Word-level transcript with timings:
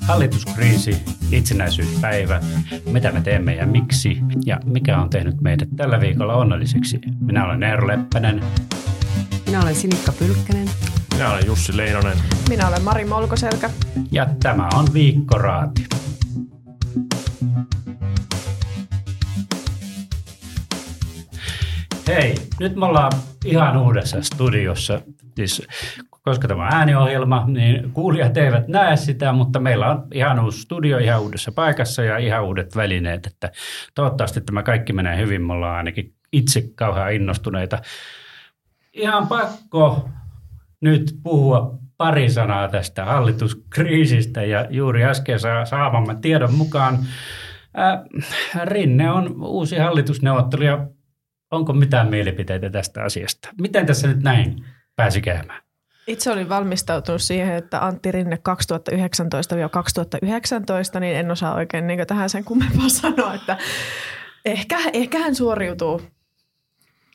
Hallituskriisi, 0.00 0.96
itsenäisyyspäivä, 1.32 2.40
mitä 2.86 3.12
me 3.12 3.20
teemme 3.20 3.54
ja 3.54 3.66
miksi 3.66 4.18
ja 4.46 4.60
mikä 4.64 4.98
on 4.98 5.10
tehnyt 5.10 5.40
meidät 5.40 5.68
tällä 5.76 6.00
viikolla 6.00 6.34
onnelliseksi. 6.34 7.00
Minä 7.20 7.44
olen 7.44 7.62
Eero 7.62 7.86
Leppänen. 7.86 8.44
Minä 9.46 9.62
olen 9.62 9.74
Sinikka 9.74 10.12
Pylkkänen. 10.12 10.68
Minä 11.14 11.32
olen 11.32 11.46
Jussi 11.46 11.76
Leinonen. 11.76 12.16
Minä 12.48 12.68
olen 12.68 12.82
Mari 12.82 13.04
Molkoselkä. 13.04 13.70
Ja 14.12 14.26
tämä 14.42 14.68
on 14.74 14.86
Viikkoraati. 14.94 15.86
Hei, 22.06 22.34
nyt 22.60 22.76
me 22.76 22.86
ollaan 22.86 23.12
ihan 23.44 23.76
uudessa 23.76 24.22
studiossa. 24.22 25.00
Siis, 25.36 25.62
koska 26.22 26.48
tämä 26.48 26.66
on 26.66 26.74
ääniohjelma, 26.74 27.44
niin 27.46 27.92
kuulijat 27.92 28.36
eivät 28.36 28.68
näe 28.68 28.96
sitä, 28.96 29.32
mutta 29.32 29.60
meillä 29.60 29.90
on 29.90 30.04
ihan 30.14 30.44
uusi 30.44 30.60
studio 30.60 30.98
ihan 30.98 31.20
uudessa 31.20 31.52
paikassa 31.52 32.02
ja 32.02 32.18
ihan 32.18 32.44
uudet 32.44 32.76
välineet. 32.76 33.26
Että 33.26 33.50
toivottavasti 33.94 34.40
tämä 34.40 34.62
kaikki 34.62 34.92
menee 34.92 35.16
hyvin. 35.16 35.42
Me 35.42 35.52
ollaan 35.52 35.76
ainakin 35.76 36.14
itse 36.32 36.62
kauhean 36.74 37.12
innostuneita. 37.12 37.78
Ihan 38.92 39.26
pakko 39.28 40.08
nyt 40.80 41.16
puhua 41.22 41.78
pari 41.96 42.30
sanaa 42.30 42.68
tästä 42.68 43.04
hallituskriisistä 43.04 44.42
ja 44.42 44.66
juuri 44.70 45.04
äsken 45.04 45.38
saamamme 45.64 46.16
tiedon 46.20 46.54
mukaan 46.54 46.98
Rinne 48.64 49.10
on 49.10 49.42
uusi 49.42 49.76
hallitusneuvottelija 49.76 50.86
Onko 51.50 51.72
mitään 51.72 52.08
mielipiteitä 52.08 52.70
tästä 52.70 53.02
asiasta? 53.02 53.48
Miten 53.60 53.86
tässä 53.86 54.08
nyt 54.08 54.22
näin 54.22 54.64
pääsi 54.96 55.20
käymään? 55.20 55.62
Itse 56.10 56.30
olin 56.30 56.48
valmistautunut 56.48 57.22
siihen, 57.22 57.54
että 57.54 57.86
Antti 57.86 58.12
Rinne 58.12 58.38
2019-2019, 60.96 61.00
niin 61.00 61.16
en 61.16 61.30
osaa 61.30 61.54
oikein 61.54 61.86
niin 61.86 62.06
tähän 62.06 62.30
sen 62.30 62.44
kummempaa 62.44 62.88
sanoa, 63.00 63.34
että 63.34 63.58
ehkä, 64.44 64.78
ehkä 64.92 65.18
hän 65.18 65.34
suoriutuu 65.34 66.02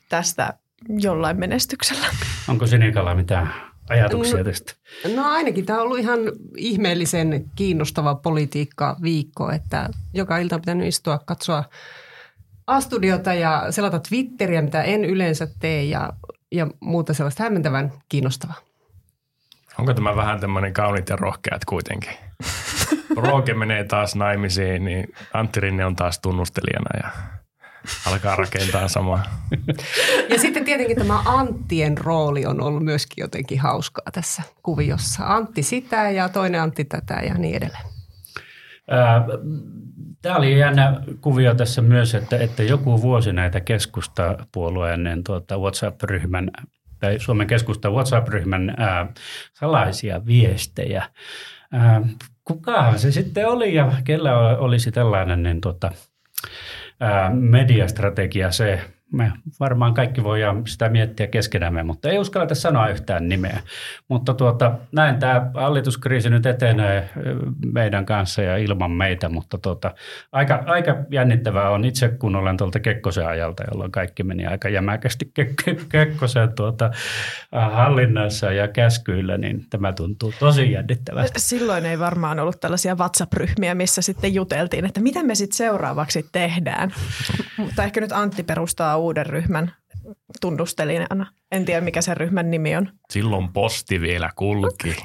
tästä 0.08 0.54
jollain 0.88 1.40
menestyksellä. 1.40 2.06
Onko 2.48 2.66
Sinikalla 2.66 3.14
mitään 3.14 3.54
ajatuksia 3.88 4.38
no, 4.38 4.44
tästä? 4.44 4.72
No 5.16 5.24
ainakin 5.24 5.66
tämä 5.66 5.78
on 5.78 5.84
ollut 5.84 5.98
ihan 5.98 6.18
ihmeellisen 6.56 7.44
kiinnostava 7.56 8.14
politiikka 8.14 8.96
viikko, 9.02 9.50
että 9.50 9.88
joka 10.14 10.38
ilta 10.38 10.54
on 10.54 10.60
pitänyt 10.60 10.86
istua, 10.86 11.18
katsoa 11.18 11.64
A-studiota 12.66 13.34
ja 13.34 13.66
selata 13.70 14.00
Twitteriä, 14.08 14.62
mitä 14.62 14.82
en 14.82 15.04
yleensä 15.04 15.48
tee 15.60 15.84
ja, 15.84 16.12
ja 16.52 16.66
muuta 16.80 17.14
sellaista 17.14 17.42
hämmentävän 17.42 17.92
kiinnostavaa. 18.08 18.66
Onko 19.78 19.94
tämä 19.94 20.16
vähän 20.16 20.40
tämmöinen 20.40 20.72
kaunit 20.72 21.08
ja 21.08 21.16
rohkeat 21.16 21.64
kuitenkin? 21.64 22.12
Rooke 23.16 23.54
menee 23.54 23.84
taas 23.84 24.14
naimisiin, 24.14 24.84
niin 24.84 25.06
Antti 25.34 25.60
Rinne 25.60 25.84
on 25.84 25.96
taas 25.96 26.18
tunnustelijana 26.18 27.00
ja 27.02 27.10
alkaa 28.06 28.36
rakentaa 28.36 28.88
samaa. 28.88 29.22
Ja 30.30 30.38
sitten 30.38 30.64
tietenkin 30.64 30.96
tämä 30.96 31.22
Anttien 31.24 31.98
rooli 31.98 32.46
on 32.46 32.60
ollut 32.60 32.84
myöskin 32.84 33.22
jotenkin 33.22 33.60
hauskaa 33.60 34.12
tässä 34.12 34.42
kuviossa. 34.62 35.24
Antti 35.26 35.62
sitä 35.62 36.10
ja 36.10 36.28
toinen 36.28 36.62
Antti 36.62 36.84
tätä 36.84 37.14
ja 37.14 37.34
niin 37.34 37.56
edelleen. 37.56 37.84
Tämä 40.22 40.36
oli 40.36 40.58
jännä 40.58 41.00
kuvio 41.20 41.54
tässä 41.54 41.82
myös, 41.82 42.14
että, 42.14 42.38
että 42.38 42.62
joku 42.62 43.02
vuosi 43.02 43.32
näitä 43.32 43.60
keskustapuolueen 43.60 45.24
tuota 45.26 45.58
WhatsApp-ryhmän 45.58 46.50
Suomen 47.18 47.46
keskusta 47.46 47.90
WhatsApp-ryhmän 47.90 48.74
ää, 48.76 49.06
salaisia 49.52 50.26
viestejä. 50.26 51.10
Ää, 51.72 52.02
kukahan 52.44 52.98
se 52.98 53.12
sitten 53.12 53.48
oli 53.48 53.74
ja 53.74 53.92
kellä 54.04 54.58
olisi 54.58 54.92
tällainen 54.92 55.42
niin, 55.42 55.60
tuota, 55.60 55.90
ää, 57.00 57.30
mediastrategia 57.30 58.50
se, 58.50 58.80
me 59.12 59.32
varmaan 59.60 59.94
kaikki 59.94 60.24
voidaan 60.24 60.66
sitä 60.66 60.88
miettiä 60.88 61.26
keskenämme, 61.26 61.82
mutta 61.82 62.10
ei 62.10 62.18
uskalleta 62.18 62.54
sanoa 62.54 62.88
yhtään 62.88 63.28
nimeä. 63.28 63.60
Mutta 64.08 64.34
tuota, 64.34 64.72
näin 64.92 65.18
tämä 65.18 65.50
hallituskriisi 65.54 66.30
nyt 66.30 66.46
etenee 66.46 67.10
meidän 67.72 68.06
kanssa 68.06 68.42
ja 68.42 68.56
ilman 68.56 68.90
meitä, 68.90 69.28
mutta 69.28 69.58
tuota, 69.58 69.94
aika, 70.32 70.62
aika 70.66 70.96
jännittävää 71.10 71.70
on 71.70 71.84
itse, 71.84 72.08
kun 72.08 72.36
olen 72.36 72.56
tuolta 72.56 72.80
Kekkosen 72.80 73.26
ajalta, 73.26 73.62
jolloin 73.72 73.92
kaikki 73.92 74.22
meni 74.22 74.46
aika 74.46 74.68
jämäkästi 74.68 75.32
Ke- 75.40 75.84
Kekkosen 75.88 76.52
tuota, 76.52 76.90
hallinnassa 77.52 78.52
ja 78.52 78.68
käskyillä, 78.68 79.38
niin 79.38 79.66
tämä 79.70 79.92
tuntuu 79.92 80.32
tosi 80.38 80.72
jännittävästi. 80.72 81.40
Silloin 81.40 81.86
ei 81.86 81.98
varmaan 81.98 82.40
ollut 82.40 82.60
tällaisia 82.60 82.94
WhatsApp-ryhmiä, 82.94 83.74
missä 83.74 84.02
sitten 84.02 84.34
juteltiin, 84.34 84.84
että 84.84 85.00
mitä 85.00 85.22
me 85.22 85.34
sitten 85.34 85.56
seuraavaksi 85.56 86.28
tehdään. 86.32 86.94
mutta 87.56 87.84
ehkä 87.84 88.00
nyt 88.00 88.12
Antti 88.12 88.42
perustaa 88.42 88.95
uuden 88.96 89.26
ryhmän 89.26 89.72
tunnustelijana. 90.40 91.32
En 91.52 91.64
tiedä, 91.64 91.80
mikä 91.80 92.02
sen 92.02 92.16
ryhmän 92.16 92.50
nimi 92.50 92.76
on. 92.76 92.88
Silloin 93.10 93.52
posti 93.52 94.00
vielä 94.00 94.30
kulki. 94.36 94.96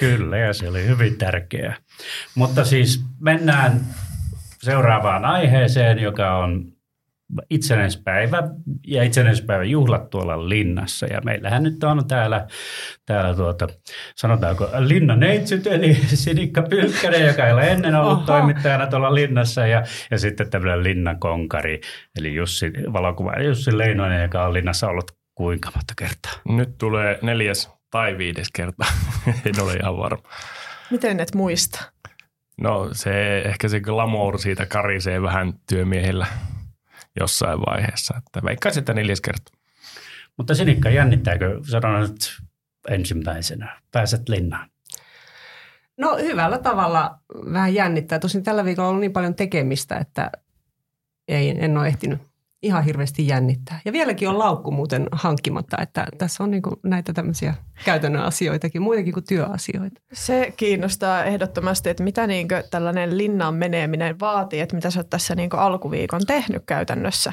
Kyllä, 0.00 0.38
ja 0.38 0.52
se 0.52 0.68
oli 0.68 0.86
hyvin 0.86 1.18
tärkeää. 1.18 1.76
Mutta 2.34 2.64
siis 2.64 3.04
mennään 3.20 3.80
seuraavaan 4.62 5.24
aiheeseen, 5.24 5.98
joka 5.98 6.36
on 6.36 6.73
itsenäispäivä 7.50 8.42
ja 8.86 9.02
itsenäispäivän 9.02 9.70
juhlat 9.70 10.10
tuolla 10.10 10.48
linnassa. 10.48 11.06
Ja 11.06 11.20
meillähän 11.24 11.62
nyt 11.62 11.84
on 11.84 12.08
täällä, 12.08 12.46
täällä 13.06 13.34
tuota, 13.34 13.68
sanotaanko 14.16 14.68
linnan 14.78 15.20
neitsyt, 15.20 15.66
eli 15.66 15.94
Sinikka 16.24 16.62
Pylkkänen, 16.62 17.26
joka 17.26 17.46
ei 17.46 17.52
ole 17.52 17.70
ennen 17.70 17.94
ollut 17.94 18.12
Oho. 18.12 18.26
toimittajana 18.26 18.86
tuolla 18.86 19.14
linnassa, 19.14 19.66
ja, 19.66 19.82
ja 20.10 20.18
sitten 20.18 20.50
tämmöinen 20.50 20.84
linnan 20.84 21.20
konkari, 21.20 21.80
eli 22.18 22.34
Jussi, 22.34 22.72
valokuva 22.92 23.42
Jussi 23.42 23.78
Leinonen, 23.78 24.22
joka 24.22 24.44
on 24.44 24.52
linnassa 24.52 24.88
ollut 24.88 25.12
kuinka 25.34 25.70
monta 25.74 25.94
kertaa? 25.98 26.32
Nyt 26.48 26.78
tulee 26.78 27.18
neljäs 27.22 27.70
tai 27.90 28.18
viides 28.18 28.48
kerta, 28.52 28.84
en 29.46 29.62
ole 29.62 29.72
ihan 29.74 29.96
varma. 29.96 30.22
Miten 30.90 31.20
et 31.20 31.34
muista? 31.34 31.94
No 32.60 32.88
se, 32.92 33.38
ehkä 33.38 33.68
se 33.68 33.80
glamour 33.80 34.38
siitä 34.38 34.66
karisee 34.66 35.22
vähän 35.22 35.54
työmiehillä 35.68 36.26
jossain 37.20 37.60
vaiheessa. 37.60 38.14
Että 38.18 38.40
veikkaisin, 38.44 38.80
että 38.80 38.94
neljäs 38.94 39.20
kerta. 39.20 39.52
Mutta 40.36 40.54
Sinikka, 40.54 40.90
jännittääkö, 40.90 41.60
sanon 41.70 42.00
nyt 42.00 42.40
ensimmäisenä, 42.88 43.80
pääset 43.92 44.28
linnaan? 44.28 44.70
No 45.96 46.16
hyvällä 46.16 46.58
tavalla 46.58 47.18
vähän 47.52 47.74
jännittää. 47.74 48.18
Tosin 48.18 48.42
tällä 48.42 48.64
viikolla 48.64 48.88
on 48.88 48.90
ollut 48.90 49.00
niin 49.00 49.12
paljon 49.12 49.34
tekemistä, 49.34 49.96
että 49.96 50.30
ei, 51.28 51.64
en 51.64 51.78
ole 51.78 51.86
ehtinyt 51.86 52.20
ihan 52.64 52.84
hirveästi 52.84 53.26
jännittää. 53.26 53.80
Ja 53.84 53.92
vieläkin 53.92 54.28
on 54.28 54.38
laukku 54.38 54.70
muuten 54.70 55.06
hankkimatta, 55.12 55.76
että 55.82 56.06
tässä 56.18 56.44
on 56.44 56.50
niin 56.50 56.62
näitä 56.82 57.12
tämmöisiä 57.12 57.54
käytännön 57.84 58.22
asioitakin, 58.22 58.82
muitakin 58.82 59.12
kuin 59.12 59.26
työasioita. 59.28 60.00
Se 60.12 60.54
kiinnostaa 60.56 61.24
ehdottomasti, 61.24 61.90
että 61.90 62.02
mitä 62.02 62.26
niin 62.26 62.48
tällainen 62.70 63.18
linnaan 63.18 63.54
meneminen 63.54 64.20
vaatii, 64.20 64.60
että 64.60 64.76
mitä 64.76 64.90
sä 64.90 65.00
oot 65.00 65.10
tässä 65.10 65.34
niin 65.34 65.54
alkuviikon 65.54 66.26
tehnyt 66.26 66.62
käytännössä. 66.66 67.32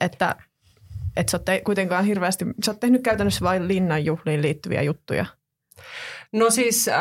Että, 0.00 0.36
että 1.16 1.30
sä 1.30 1.36
oot 1.36 1.44
te, 1.44 1.62
kuitenkaan 1.64 2.04
hirveästi, 2.04 2.44
sä 2.64 2.70
oot 2.70 2.80
tehnyt 2.80 3.02
käytännössä 3.02 3.44
vain 3.44 3.68
linnan 3.68 4.04
juhliin 4.04 4.42
liittyviä 4.42 4.82
juttuja. 4.82 5.26
No 6.32 6.50
siis 6.50 6.88
äh, 6.88 6.98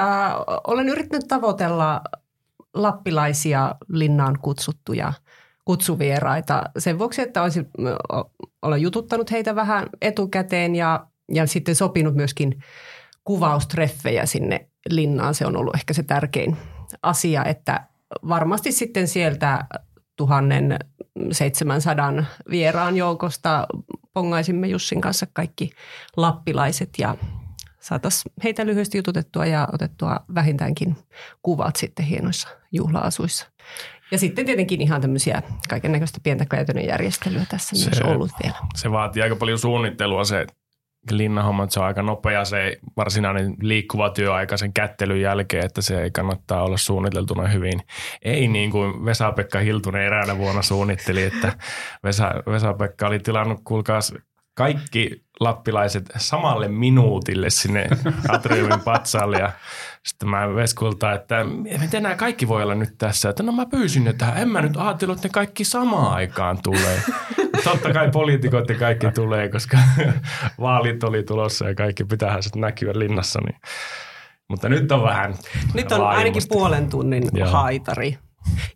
olen 0.68 0.90
yrittänyt 0.90 1.28
tavoitella 1.28 2.02
lappilaisia 2.74 3.76
linnaan 3.88 4.40
kutsuttuja– 4.42 5.14
kutsuvieraita 5.68 6.64
sen 6.78 7.00
vuoksi, 7.00 7.22
että 7.22 7.44
olisin, 7.44 7.70
olen 8.62 8.82
jututtanut 8.82 9.32
heitä 9.32 9.56
vähän 9.56 9.90
etukäteen 10.02 10.76
ja, 10.76 11.08
ja 11.34 11.48
sitten 11.48 11.76
sopinut 11.76 12.16
myöskin 12.16 12.64
kuvaustreffejä 13.24 14.26
sinne 14.26 14.70
linnaan. 14.90 15.36
Se 15.36 15.46
on 15.46 15.58
ollut 15.58 15.76
ehkä 15.76 15.94
se 15.94 16.04
tärkein 16.04 16.58
asia, 17.04 17.46
että 17.46 17.88
varmasti 18.28 18.72
sitten 18.72 19.08
sieltä 19.08 19.66
1700 20.16 22.14
vieraan 22.50 22.98
joukosta 22.98 23.68
pongaisimme 24.14 24.68
Jussin 24.68 25.02
kanssa 25.02 25.28
kaikki 25.34 25.70
lappilaiset 26.18 26.90
ja 26.98 27.16
saataisiin 27.80 28.34
heitä 28.44 28.66
lyhyesti 28.66 28.98
jututettua 28.98 29.46
ja 29.46 29.68
otettua 29.74 30.20
vähintäänkin 30.36 30.96
kuvat 31.42 31.76
sitten 31.76 32.06
hienoissa 32.06 32.48
juhlaasuissa. 32.72 33.48
Ja 34.12 34.18
sitten 34.18 34.46
tietenkin 34.46 34.82
ihan 34.82 35.02
tämmöisiä 35.02 35.42
kaiken 35.70 35.92
näköistä 35.92 36.20
pientä 36.24 36.46
käytännön 36.46 36.86
järjestelyä 36.86 37.46
tässä 37.50 37.76
se, 37.76 37.90
myös 37.90 38.02
ollut 38.02 38.32
vielä. 38.44 38.56
Se 38.76 38.92
vaatii 38.92 39.24
aika 39.24 39.36
paljon 39.36 39.60
suunnittelua 39.60 40.24
se 40.24 40.48
linnahomma, 41.12 41.68
se 41.70 41.80
on 41.80 41.86
aika 41.86 42.02
nopea 42.02 42.46
se 42.46 42.78
varsinainen 42.98 43.56
liikkuva 43.62 44.10
työaika 44.10 44.58
sen 44.58 44.74
kättelyn 44.74 45.22
jälkeen, 45.22 45.66
että 45.66 45.82
se 45.82 46.02
ei 46.02 46.12
kannattaa 46.12 46.64
olla 46.64 46.78
suunniteltuna 46.78 47.48
hyvin. 47.48 47.82
Ei 48.22 48.48
niin 48.48 48.72
kuin 48.72 49.06
Vesa-Pekka 49.06 49.60
Hiltunen 49.60 50.02
eräänä 50.02 50.38
vuonna 50.38 50.62
suunnitteli, 50.62 51.24
että 51.24 51.54
Vesa, 52.04 52.32
Vesa-Pekka 52.52 53.08
oli 53.08 53.20
tilannut, 53.20 53.62
kuulkaas 53.64 54.14
kaikki 54.58 55.24
lappilaiset 55.40 56.10
samalle 56.18 56.68
minuutille 56.68 57.50
sinne 57.50 57.88
atriumin 58.30 58.80
patsaalle 58.80 59.38
ja 59.38 59.52
sitten 60.06 60.30
mä 60.30 60.56
Veskulta, 60.56 61.14
että 61.14 61.44
miten 61.82 62.04
nämä 62.04 62.16
kaikki 62.16 62.48
voi 62.48 62.64
olla 62.64 62.76
nyt 62.76 62.98
tässä? 62.98 63.30
Että 63.30 63.44
no 63.44 63.52
mä 63.52 63.66
pyysin 63.66 64.14
tähän. 64.18 64.38
En 64.38 64.50
mä 64.50 64.62
nyt 64.62 64.78
ajatellut, 64.78 65.18
että 65.18 65.28
ne 65.28 65.32
kaikki 65.32 65.64
samaan 65.64 66.14
aikaan 66.14 66.60
tulee. 66.64 67.02
Totta 67.64 67.94
kai 67.94 68.12
poliitikot 68.12 68.70
ja 68.70 68.76
kaikki 68.76 69.12
tulee, 69.12 69.50
koska 69.50 69.78
vaalit 70.62 71.04
oli 71.04 71.24
tulossa 71.24 71.68
ja 71.68 71.76
kaikki 71.76 72.04
pitäähän 72.04 72.44
sitten 72.44 72.62
näkyä 72.62 72.92
linnassa. 72.96 73.40
Niin. 73.46 73.62
Mutta 74.48 74.70
nyt 74.70 74.92
on 74.92 75.04
vähän 75.04 75.36
Nyt 75.74 75.92
on 75.92 76.02
ainakin 76.02 76.18
laajumusta. 76.24 76.54
puolen 76.54 76.90
tunnin 76.90 77.24
Joo. 77.34 77.50
haitari. 77.50 78.18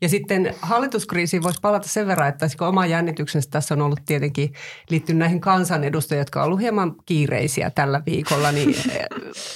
Ja 0.02 0.10
sitten 0.10 0.56
hallituskriisiin 0.62 1.44
voisi 1.44 1.60
palata 1.62 1.88
sen 1.88 2.08
verran, 2.08 2.30
että 2.30 2.48
kun 2.58 2.68
oma 2.68 2.86
jännityksensä 2.86 3.50
tässä 3.50 3.74
on 3.74 3.82
ollut 3.82 4.00
tietenkin 4.06 4.54
liittynyt 4.90 5.20
näihin 5.20 5.42
kansanedustajiin, 5.42 6.22
jotka 6.22 6.40
on 6.40 6.46
ollut 6.46 6.60
hieman 6.60 6.96
kiireisiä 7.06 7.70
tällä 7.70 8.02
viikolla, 8.06 8.52
niin 8.52 8.70
eh, 8.90 9.06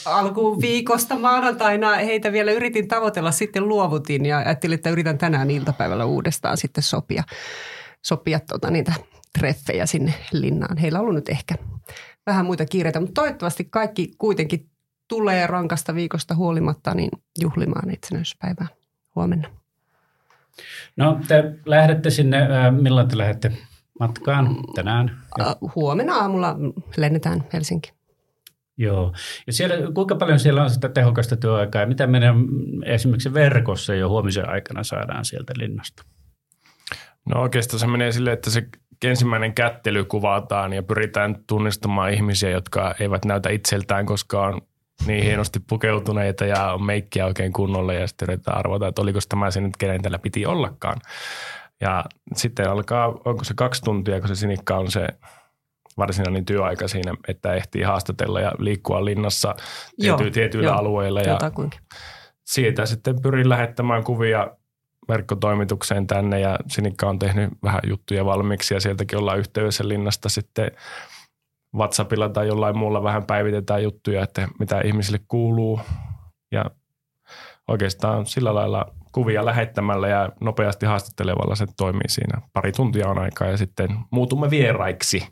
alkuviikosta 0.05 1.19
maanantaina 1.19 1.95
heitä 1.95 2.31
vielä 2.31 2.51
yritin 2.51 2.87
tavoitella, 2.87 3.31
sitten 3.31 3.67
luovutin 3.67 4.25
ja 4.25 4.37
ajattelin, 4.37 4.75
että 4.75 4.89
yritän 4.89 5.17
tänään 5.17 5.51
iltapäivällä 5.51 6.05
uudestaan 6.05 6.57
sitten 6.57 6.83
sopia, 6.83 7.23
sopia 8.01 8.39
tota 8.39 8.71
niitä 8.71 8.93
treffejä 9.39 9.85
sinne 9.85 10.13
linnaan. 10.31 10.77
Heillä 10.77 10.99
on 10.99 11.01
ollut 11.01 11.15
nyt 11.15 11.29
ehkä 11.29 11.55
vähän 12.25 12.45
muita 12.45 12.65
kiireitä, 12.65 12.99
mutta 12.99 13.21
toivottavasti 13.21 13.67
kaikki 13.71 14.11
kuitenkin 14.17 14.69
tulee 15.07 15.47
rankasta 15.47 15.95
viikosta 15.95 16.35
huolimatta 16.35 16.93
niin 16.93 17.11
juhlimaan 17.41 17.89
itsenäisyyspäivää 17.89 18.67
huomenna. 19.15 19.64
No 20.97 21.19
te 21.27 21.53
lähdette 21.65 22.09
sinne, 22.09 22.37
ää, 22.37 22.71
milloin 22.71 23.07
te 23.07 23.17
lähdette 23.17 23.51
matkaan 23.99 24.55
tänään? 24.75 25.21
Äh, 25.41 25.55
huomenna 25.75 26.15
aamulla 26.15 26.55
lennetään 26.97 27.43
Helsinkiin. 27.53 27.95
Joo. 28.77 29.13
Ja 29.47 29.53
siellä, 29.53 29.91
kuinka 29.93 30.15
paljon 30.15 30.39
siellä 30.39 30.63
on 30.63 30.69
sitä 30.69 30.89
tehokasta 30.89 31.37
työaikaa 31.37 31.81
ja 31.81 31.87
mitä 31.87 32.07
meidän 32.07 32.35
esimerkiksi 32.85 33.33
verkossa 33.33 33.95
jo 33.95 34.09
huomisen 34.09 34.49
aikana 34.49 34.83
saadaan 34.83 35.25
sieltä 35.25 35.53
linnasta? 35.57 36.03
No 37.29 37.41
oikeastaan 37.41 37.79
se 37.79 37.87
menee 37.87 38.11
silleen, 38.11 38.33
että 38.33 38.49
se 38.49 38.67
ensimmäinen 39.03 39.53
kättely 39.53 40.05
kuvataan 40.05 40.73
ja 40.73 40.83
pyritään 40.83 41.35
tunnistamaan 41.47 42.13
ihmisiä, 42.13 42.49
jotka 42.49 42.95
eivät 42.99 43.25
näytä 43.25 43.49
itseltään, 43.49 44.05
koska 44.05 44.47
on 44.47 44.61
niin 45.07 45.23
hienosti 45.23 45.59
pukeutuneita 45.59 46.45
ja 46.45 46.73
on 46.73 46.83
meikkiä 46.83 47.25
oikein 47.25 47.53
kunnolla 47.53 47.93
ja 47.93 48.07
sitten 48.07 48.25
yritetään 48.25 48.57
arvata, 48.57 48.87
että 48.87 49.01
oliko 49.01 49.19
tämä 49.29 49.51
se 49.51 49.61
nyt, 49.61 49.77
kenen 49.77 50.01
tällä 50.01 50.19
piti 50.19 50.45
ollakaan. 50.45 51.01
Ja 51.81 52.05
sitten 52.35 52.69
alkaa, 52.69 53.07
onko 53.07 53.43
se 53.43 53.53
kaksi 53.53 53.81
tuntia, 53.81 54.19
kun 54.19 54.27
se 54.27 54.35
sinikka 54.35 54.77
on 54.77 54.91
se 54.91 55.07
varsinainen 55.97 56.45
työaika 56.45 56.87
siinä, 56.87 57.13
että 57.27 57.53
ehtii 57.53 57.81
haastatella 57.81 58.41
ja 58.41 58.51
liikkua 58.59 59.05
linnassa 59.05 59.55
Joo, 59.97 60.17
tiety, 60.17 60.31
tietyillä 60.31 60.69
joo, 60.69 60.77
alueilla. 60.77 61.21
Ja 61.21 61.31
Jotakuinkin. 61.31 61.79
siitä 62.43 62.85
sitten 62.85 63.21
pyrin 63.21 63.49
lähettämään 63.49 64.03
kuvia 64.03 64.47
verkkotoimitukseen 65.07 66.07
tänne 66.07 66.39
ja 66.39 66.59
Sinikka 66.67 67.09
on 67.09 67.19
tehnyt 67.19 67.49
vähän 67.63 67.81
juttuja 67.87 68.25
valmiiksi 68.25 68.73
ja 68.73 68.79
sieltäkin 68.79 69.19
ollaan 69.19 69.39
yhteydessä 69.39 69.87
linnasta 69.87 70.29
sitten 70.29 70.71
WhatsAppilla 71.75 72.29
tai 72.29 72.47
jollain 72.47 72.77
muulla 72.77 73.03
vähän 73.03 73.25
päivitetään 73.25 73.83
juttuja, 73.83 74.23
että 74.23 74.47
mitä 74.59 74.81
ihmisille 74.81 75.19
kuuluu 75.27 75.79
ja 76.51 76.65
oikeastaan 77.67 78.25
sillä 78.25 78.55
lailla 78.55 78.85
kuvia 79.11 79.45
lähettämällä 79.45 80.07
ja 80.07 80.29
nopeasti 80.41 80.85
haastattelevalla 80.85 81.55
se 81.55 81.65
toimii 81.77 82.09
siinä. 82.09 82.41
Pari 82.53 82.71
tuntia 82.71 83.09
on 83.09 83.19
aikaa 83.19 83.47
ja 83.47 83.57
sitten 83.57 83.97
muutumme 84.11 84.49
vieraiksi. 84.49 85.27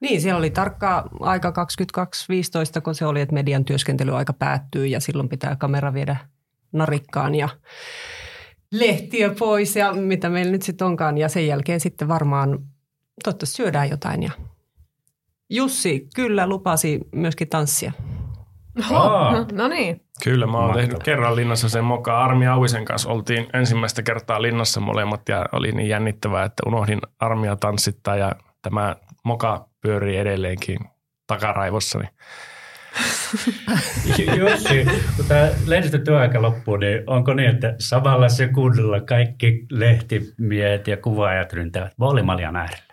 Niin, 0.00 0.20
siellä 0.20 0.38
oli 0.38 0.50
tarkka 0.50 1.08
aika 1.20 1.52
22.15, 2.76 2.80
kun 2.80 2.94
se 2.94 3.06
oli, 3.06 3.20
että 3.20 3.34
median 3.34 3.64
työskentelyaika 3.64 4.32
päättyy 4.32 4.86
ja 4.86 5.00
silloin 5.00 5.28
pitää 5.28 5.56
kamera 5.56 5.94
viedä 5.94 6.16
narikkaan 6.72 7.34
ja 7.34 7.48
lehtiä 8.72 9.30
pois 9.38 9.76
ja 9.76 9.92
mitä 9.92 10.28
meillä 10.28 10.52
nyt 10.52 10.62
sitten 10.62 10.86
onkaan. 10.86 11.18
Ja 11.18 11.28
sen 11.28 11.46
jälkeen 11.46 11.80
sitten 11.80 12.08
varmaan 12.08 12.58
toivottavasti 13.24 13.56
syödään 13.56 13.90
jotain 13.90 14.22
ja 14.22 14.30
Jussi 15.50 16.08
kyllä 16.14 16.46
lupasi 16.46 17.00
myöskin 17.12 17.48
tanssia. 17.48 17.92
Aa. 18.90 19.28
Oho, 19.28 19.46
no 19.52 19.68
niin. 19.68 20.00
Kyllä, 20.24 20.46
mä 20.46 20.58
oon 20.58 20.74
tehnyt 20.74 21.02
kerran 21.02 21.36
linnassa 21.36 21.68
sen 21.68 21.84
moka 21.84 22.24
Armi 22.24 22.46
Auvisen 22.46 22.84
kanssa. 22.84 23.08
Oltiin 23.08 23.46
ensimmäistä 23.54 24.02
kertaa 24.02 24.42
linnassa 24.42 24.80
molemmat 24.80 25.28
ja 25.28 25.46
oli 25.52 25.72
niin 25.72 25.88
jännittävää, 25.88 26.44
että 26.44 26.62
unohdin 26.66 27.00
Armia 27.20 27.56
tanssittaa 27.56 28.16
ja 28.16 28.32
tämä 28.62 28.96
moka 29.24 29.68
pyörii 29.80 30.16
edelleenkin 30.16 30.78
takaraivossani. 31.26 32.04
Jussi, 34.38 34.86
kun 35.16 35.24
tämä 35.28 35.48
lehdistötyöaika 35.66 36.42
loppuu, 36.42 36.76
niin 36.76 37.02
onko 37.06 37.34
niin, 37.34 37.50
että 37.50 37.74
samalla 37.78 38.28
sekunnilla 38.28 39.00
kaikki 39.00 39.66
lehtimiehet 39.70 40.88
ja 40.88 40.96
kuvaajat 40.96 41.52
ryntävät 41.52 41.92
Bollimaljan 41.98 42.56
äärellä? 42.56 42.84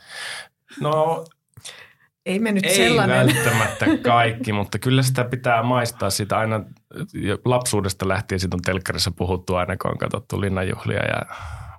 No 0.81 1.25
Ei 2.27 2.39
me 2.39 2.51
nyt 2.51 2.65
ei 2.65 2.75
sellainen. 2.75 3.17
välttämättä 3.17 3.85
kaikki, 4.03 4.53
mutta 4.53 4.79
kyllä 4.79 5.03
sitä 5.03 5.23
pitää 5.23 5.63
maistaa 5.63 6.09
sitä 6.09 6.37
aina 6.37 6.63
lapsuudesta 7.45 8.07
lähtien. 8.07 8.39
Siitä 8.39 8.57
on 8.57 8.61
telkkarissa 8.61 9.11
puhuttu 9.11 9.55
aina, 9.55 9.77
kun 9.77 9.91
on 9.91 9.97
katsottu 9.97 10.41
linnanjuhlia 10.41 11.05
ja 11.05 11.21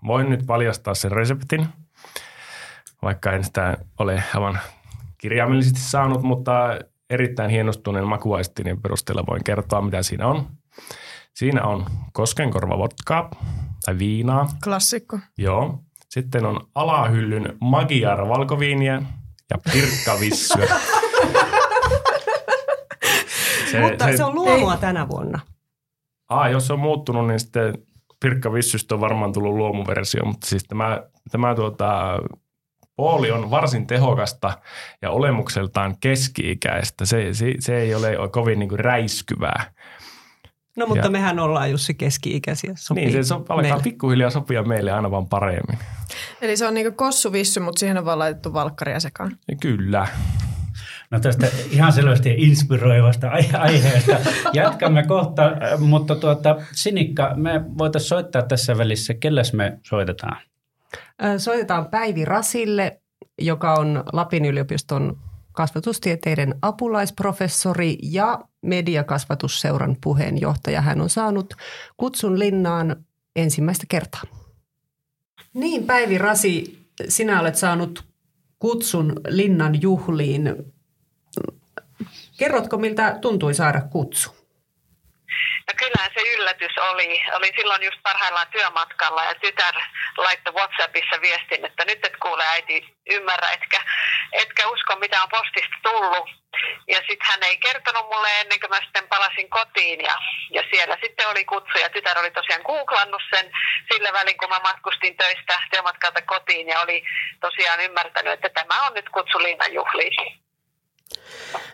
voin 0.07 0.31
nyt 0.31 0.41
paljastaa 0.47 0.95
sen 0.95 1.13
reseptin, 1.13 1.67
vaikka 3.03 3.33
en 3.33 3.45
sitä 3.45 3.77
ole 3.99 4.23
aivan 4.35 4.59
kirjaimellisesti 5.19 5.81
saanut, 5.81 6.23
mutta 6.23 6.79
erittäin 7.11 7.51
hienostuneen 7.51 8.09
makuaistinen 8.09 8.83
perusteella 8.83 9.25
voin 9.27 9.45
kertoa, 9.45 9.83
mitä 9.83 10.03
siinä 10.03 10.27
on. 10.27 10.47
Siinä 11.35 11.63
on 11.63 11.87
koskenkorva 12.13 12.79
vodkaa 12.79 13.31
tai 13.85 13.99
viinaa, 13.99 14.49
Klassikko. 14.65 15.19
joo. 15.39 15.85
Sitten 16.11 16.47
on 16.47 16.69
alahyllyn 16.75 17.57
Magyar 17.61 18.29
valkoviiniä 18.29 19.03
ja 19.51 19.59
pirkkavissyä. 19.73 20.67
se, 23.71 23.81
Mutta 23.81 24.05
se, 24.05 24.17
se 24.17 24.25
on 24.25 24.35
luomua 24.35 24.77
tänä 24.77 25.09
vuonna. 25.09 25.41
Aa, 26.29 26.49
jos 26.49 26.67
se 26.67 26.73
on 26.73 26.79
muuttunut, 26.79 27.27
niin 27.27 27.41
sitten 27.41 27.75
pirkkavissystä 28.21 28.95
on 28.95 29.01
varmaan 29.01 29.33
tullut 29.33 29.55
luomuversio, 29.55 30.25
mutta 30.25 30.47
siis 30.47 30.65
tämä, 30.65 31.03
tämä 31.31 31.55
tuota, 31.55 32.19
Pooli 32.99 33.31
on 33.31 33.51
varsin 33.51 33.87
tehokasta 33.87 34.59
ja 35.03 35.11
olemukseltaan 35.11 35.97
keski-ikäistä. 36.01 37.07
Se, 37.07 37.35
se, 37.35 37.55
se 37.61 37.77
ei 37.77 37.95
ole 37.95 38.17
kovin 38.33 38.59
niin 38.59 38.69
kuin 38.69 38.79
räiskyvää. 38.79 39.73
No 40.79 40.87
mutta 40.87 41.07
Ja- 41.07 41.11
mehän 41.11 41.39
ollaan 41.39 41.71
Jussi 41.71 41.95
keski-ikäisiä. 41.95 42.73
Sopii 42.77 43.05
niin, 43.05 43.13
se 43.25 43.29
so, 43.29 43.35
alkaa 43.37 43.57
meille. 43.63 43.83
pikkuhiljaa 43.83 44.31
sopia 44.31 44.63
meille 44.63 44.93
aina 44.93 45.11
vaan 45.11 45.27
paremmin. 45.27 45.79
Eli 46.43 46.57
se 46.57 46.67
on 46.67 46.75
niinku 46.75 46.93
kossuvissy, 46.97 47.61
mutta 47.61 47.81
siihen 47.81 47.99
on 47.99 48.05
vaan 48.05 48.19
laitettu 48.19 48.53
valkkaria 48.53 49.01
sekaan. 49.01 49.37
Ja 49.49 49.57
kyllä. 49.61 50.07
No 51.11 51.21
tästä 51.21 51.47
ihan 51.71 51.93
selvästi 51.93 52.35
inspiroivasta 52.39 53.29
ai- 53.29 53.51
aiheesta 53.59 54.17
jatkamme 54.53 55.03
kohta, 55.07 55.43
mutta 55.79 56.15
tuota, 56.17 56.57
Sinikka, 56.73 57.33
me 57.37 57.61
voitaisiin 57.79 58.09
soittaa 58.09 58.43
tässä 58.43 58.79
välissä. 58.79 59.15
Kelles 59.15 59.53
me 59.53 59.79
soitetaan? 59.83 60.37
Soitetaan 61.39 61.87
Päivi 61.87 62.25
Rasille, 62.25 63.01
joka 63.39 63.75
on 63.75 64.05
Lapin 64.13 64.45
yliopiston 64.45 65.17
kasvatustieteiden 65.59 66.55
apulaisprofessori 66.63 67.99
ja 68.03 68.39
mediakasvatusseuran 68.63 69.97
puheenjohtaja. 70.01 70.81
Hän 70.81 71.01
on 71.01 71.11
saanut 71.11 71.55
kutsun 71.97 72.39
linnaan 72.39 73.05
ensimmäistä 73.37 73.87
kertaa. 73.89 74.23
Niin, 75.55 75.85
Päivi 75.85 76.19
Rasi, 76.19 76.87
sinä 77.09 77.41
olet 77.41 77.57
saanut 77.57 78.05
kutsun 78.59 79.21
linnan 79.29 79.83
juhliin. 79.83 80.73
Kerrotko, 82.37 82.79
miltä 82.79 83.19
tuntui 83.21 83.55
saada 83.55 83.81
kutsu? 83.81 84.38
No 85.69 85.75
kyllähän 85.77 86.11
se 86.15 86.23
yllätys 86.35 86.79
oli. 86.79 87.23
Oli 87.33 87.53
silloin 87.57 87.83
just 87.83 87.99
parhaillaan 88.03 88.51
työmatkalla 88.51 89.25
ja 89.25 89.35
tytär 89.35 89.75
laittoi 90.17 90.55
WhatsAppissa 90.55 91.21
viestin, 91.21 91.65
että 91.65 91.85
nyt 91.85 92.05
et 92.07 92.17
kuule 92.17 92.45
äiti 92.47 92.97
ymmärrä, 93.11 93.51
etkä, 93.51 93.81
etkä 94.33 94.69
usko 94.69 94.97
mitä 94.97 95.23
on 95.23 95.29
postista 95.29 95.77
tullut. 95.83 96.29
Ja 96.89 96.99
sitten 96.99 97.29
hän 97.31 97.43
ei 97.43 97.57
kertonut 97.57 98.07
mulle 98.07 98.41
ennen 98.41 98.61
kuin 98.61 98.71
mä 98.71 98.81
sitten 98.85 99.09
palasin 99.09 99.51
kotiin 99.51 100.01
ja, 100.01 100.17
ja 100.51 100.63
siellä 100.71 100.97
sitten 101.03 101.29
oli 101.29 101.45
kutsu 101.45 101.79
ja 101.79 101.91
tytär 101.91 102.19
oli 102.19 102.31
tosiaan 102.31 102.63
googlannut 102.63 103.23
sen 103.35 103.53
sillä 103.93 104.13
välin, 104.13 104.39
kun 104.39 104.49
mä 104.49 104.61
matkustin 104.65 105.17
töistä 105.17 105.63
työmatkalta 105.71 106.23
kotiin 106.23 106.69
ja 106.69 106.81
oli 106.81 107.03
tosiaan 107.41 107.81
ymmärtänyt, 107.81 108.33
että 108.33 108.49
tämä 108.49 108.87
on 108.87 108.95
nyt 108.95 109.09
kutsu 109.09 109.39
Liinan 109.39 109.73
juhliin. 109.73 110.48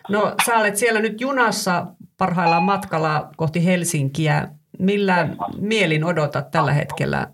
No 0.09 0.35
sä 0.45 0.57
olet 0.57 0.75
siellä 0.75 0.99
nyt 0.99 1.21
junassa 1.21 1.85
parhaillaan 2.17 2.63
matkalla 2.63 3.29
kohti 3.37 3.65
Helsinkiä. 3.65 4.47
Millä 4.79 5.27
mielin 5.59 6.03
odotat 6.03 6.51
tällä 6.51 6.73
hetkellä 6.73 7.27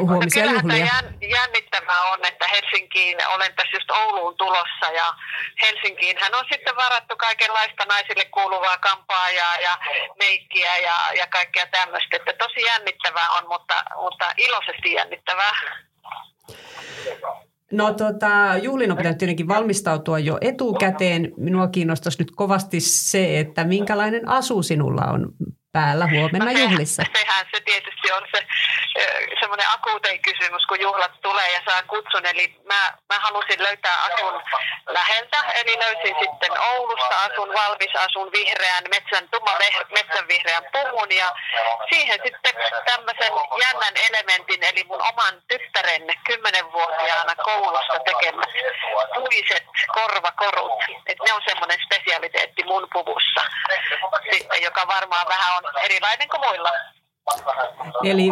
huomisia 0.00 0.44
no 0.44 0.52
juhlia. 0.52 0.86
jännittävää 1.20 2.02
on, 2.12 2.24
että 2.24 2.46
Helsinkiin, 2.48 3.18
olen 3.34 3.54
tässä 3.54 3.76
just 3.76 3.90
Ouluun 3.90 4.36
tulossa 4.36 4.86
ja 4.94 5.14
Helsinkiin 5.62 6.18
hän 6.20 6.34
on 6.34 6.44
sitten 6.52 6.76
varattu 6.76 7.16
kaikenlaista 7.16 7.84
naisille 7.84 8.24
kuuluvaa 8.24 8.78
kampaajaa 8.78 9.56
ja 9.56 9.78
meikkiä 10.18 10.76
ja, 10.76 10.96
ja 11.16 11.26
kaikkea 11.26 11.66
tämmöistä. 11.66 12.16
Että 12.16 12.32
tosi 12.38 12.60
jännittävää 12.60 13.30
on, 13.30 13.48
mutta, 13.48 13.84
mutta 13.96 14.32
iloisesti 14.36 14.92
jännittävää. 14.92 15.52
No 17.72 17.94
tota, 17.94 18.56
juhlin 18.62 18.90
on 18.90 18.96
pitänyt 18.96 19.18
tietenkin 19.18 19.48
valmistautua 19.48 20.18
jo 20.18 20.38
etukäteen. 20.40 21.32
Minua 21.36 21.68
kiinnostaisi 21.68 22.18
nyt 22.18 22.30
kovasti 22.30 22.80
se, 22.80 23.40
että 23.40 23.64
minkälainen 23.64 24.28
asu 24.28 24.62
sinulla 24.62 25.04
on 25.04 25.32
päällä 25.72 26.06
huomenna 26.06 26.52
no 26.52 26.58
juhlissa? 26.58 27.02
Sehän 27.18 27.46
se 27.54 27.60
tietysti 27.60 28.12
on 28.12 28.22
se 28.34 28.46
semmoinen 29.40 29.66
akuutein 29.74 30.22
kysymys, 30.22 30.66
kun 30.66 30.80
juhlat 30.80 31.20
tulee 31.20 31.52
ja 31.52 31.60
saa 31.68 31.82
kutsun. 31.82 32.26
Eli 32.26 32.60
mä, 32.64 32.92
mä 33.12 33.18
halusin 33.18 33.62
löytää 33.62 33.96
asun 34.02 34.42
läheltä, 34.88 35.38
eli 35.54 35.78
löysin 35.78 36.16
sitten 36.20 36.60
Oulusta 36.60 37.18
asun, 37.18 37.48
valmis 37.54 37.96
asun 37.96 38.32
vihreän 38.32 38.84
metsän, 38.90 39.28
tumma 39.28 39.58
metsän 39.90 40.28
vihreän 40.28 40.64
puvun 40.72 41.16
ja 41.16 41.34
siihen 41.90 42.18
sitten 42.24 42.54
tämmöisen 42.84 43.32
jännän 43.62 43.94
elementin, 44.08 44.64
eli 44.64 44.84
mun 44.84 45.02
oman 45.12 45.34
tyttären 45.48 46.02
kymmenenvuotiaana 46.26 47.34
koulusta 47.44 47.98
tekemät 48.04 48.50
puiset 49.14 49.64
korvakorut. 49.94 50.72
Et 51.06 51.18
ne 51.26 51.32
on 51.32 51.42
semmoinen 51.48 51.78
spesialiteetti 51.86 52.64
mun 52.64 52.88
puvussa, 52.92 53.42
sitten, 54.32 54.62
joka 54.62 54.86
varmaan 54.86 55.28
vähän 55.28 55.56
on 55.56 55.57
erilainen 55.84 56.28
kuin 56.28 56.40
muilla. 56.40 56.70
Eli 58.04 58.28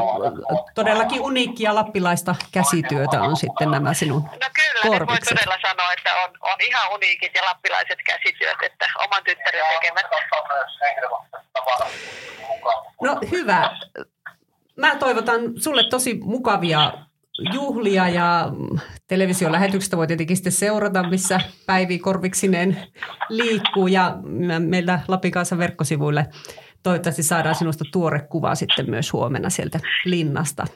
todellakin 0.74 1.20
uniikkia 1.20 1.74
lappilaista 1.74 2.34
käsityötä 2.52 3.22
on 3.22 3.36
sitten 3.36 3.70
nämä 3.70 3.94
sinun 3.94 4.22
No 4.22 4.48
kyllä, 4.54 5.06
voi 5.06 5.18
todella 5.18 5.56
sanoa, 5.62 5.92
että 5.92 6.10
on, 6.24 6.30
on 6.40 6.56
ihan 6.66 6.92
uniikit 6.94 7.34
ja 7.34 7.44
lappilaiset 7.44 7.98
käsityöt, 8.06 8.56
että 8.62 8.86
oman 9.04 9.24
tyttären 9.24 9.64
tekemät. 9.74 10.06
No 13.02 13.18
hyvä. 13.30 13.70
Mä 14.76 14.96
toivotan 14.96 15.40
sulle 15.56 15.84
tosi 15.90 16.18
mukavia 16.22 16.92
juhlia 17.52 18.08
ja 18.08 18.48
televisiolähetyksestä 19.06 19.96
voi 19.96 20.06
tietenkin 20.06 20.36
sitten 20.36 20.52
seurata, 20.52 21.02
missä 21.02 21.40
Päivi 21.66 21.98
Korviksineen 21.98 22.86
liikkuu 23.28 23.86
ja 23.86 24.16
meillä 24.58 25.00
Lapin 25.08 25.32
kanssa 25.32 25.58
verkkosivuille 25.58 26.26
toivottavasti 26.86 27.22
saadaan 27.22 27.54
sinusta 27.54 27.84
tuore 27.92 28.20
kuva 28.20 28.54
sitten 28.54 28.90
myös 28.90 29.12
huomenna 29.12 29.50
sieltä 29.50 29.80
linnasta. 30.04 30.66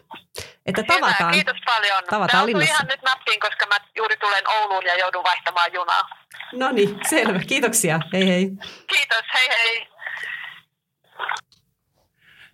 Että 0.67 0.83
tavataan, 0.83 1.15
Hyvä, 1.19 1.31
kiitos 1.33 1.57
paljon. 1.67 2.05
Tavataan 2.11 2.47
linnassa. 2.47 2.75
ihan 2.75 2.87
nyt 2.87 3.03
nappiin, 3.03 3.41
koska 3.41 3.67
mä 3.67 3.77
juuri 3.97 4.17
tulen 4.17 4.49
Ouluun 4.49 4.85
ja 4.87 4.99
joudun 4.99 5.25
vaihtamaan 5.25 5.73
junaa. 5.73 6.09
No 6.53 6.71
niin, 6.71 7.01
selvä. 7.09 7.39
Kiitoksia. 7.39 8.01
Hei 8.13 8.29
hei. 8.29 8.51
Kiitos, 8.87 9.25
hei 9.35 9.49
hei. 9.49 9.89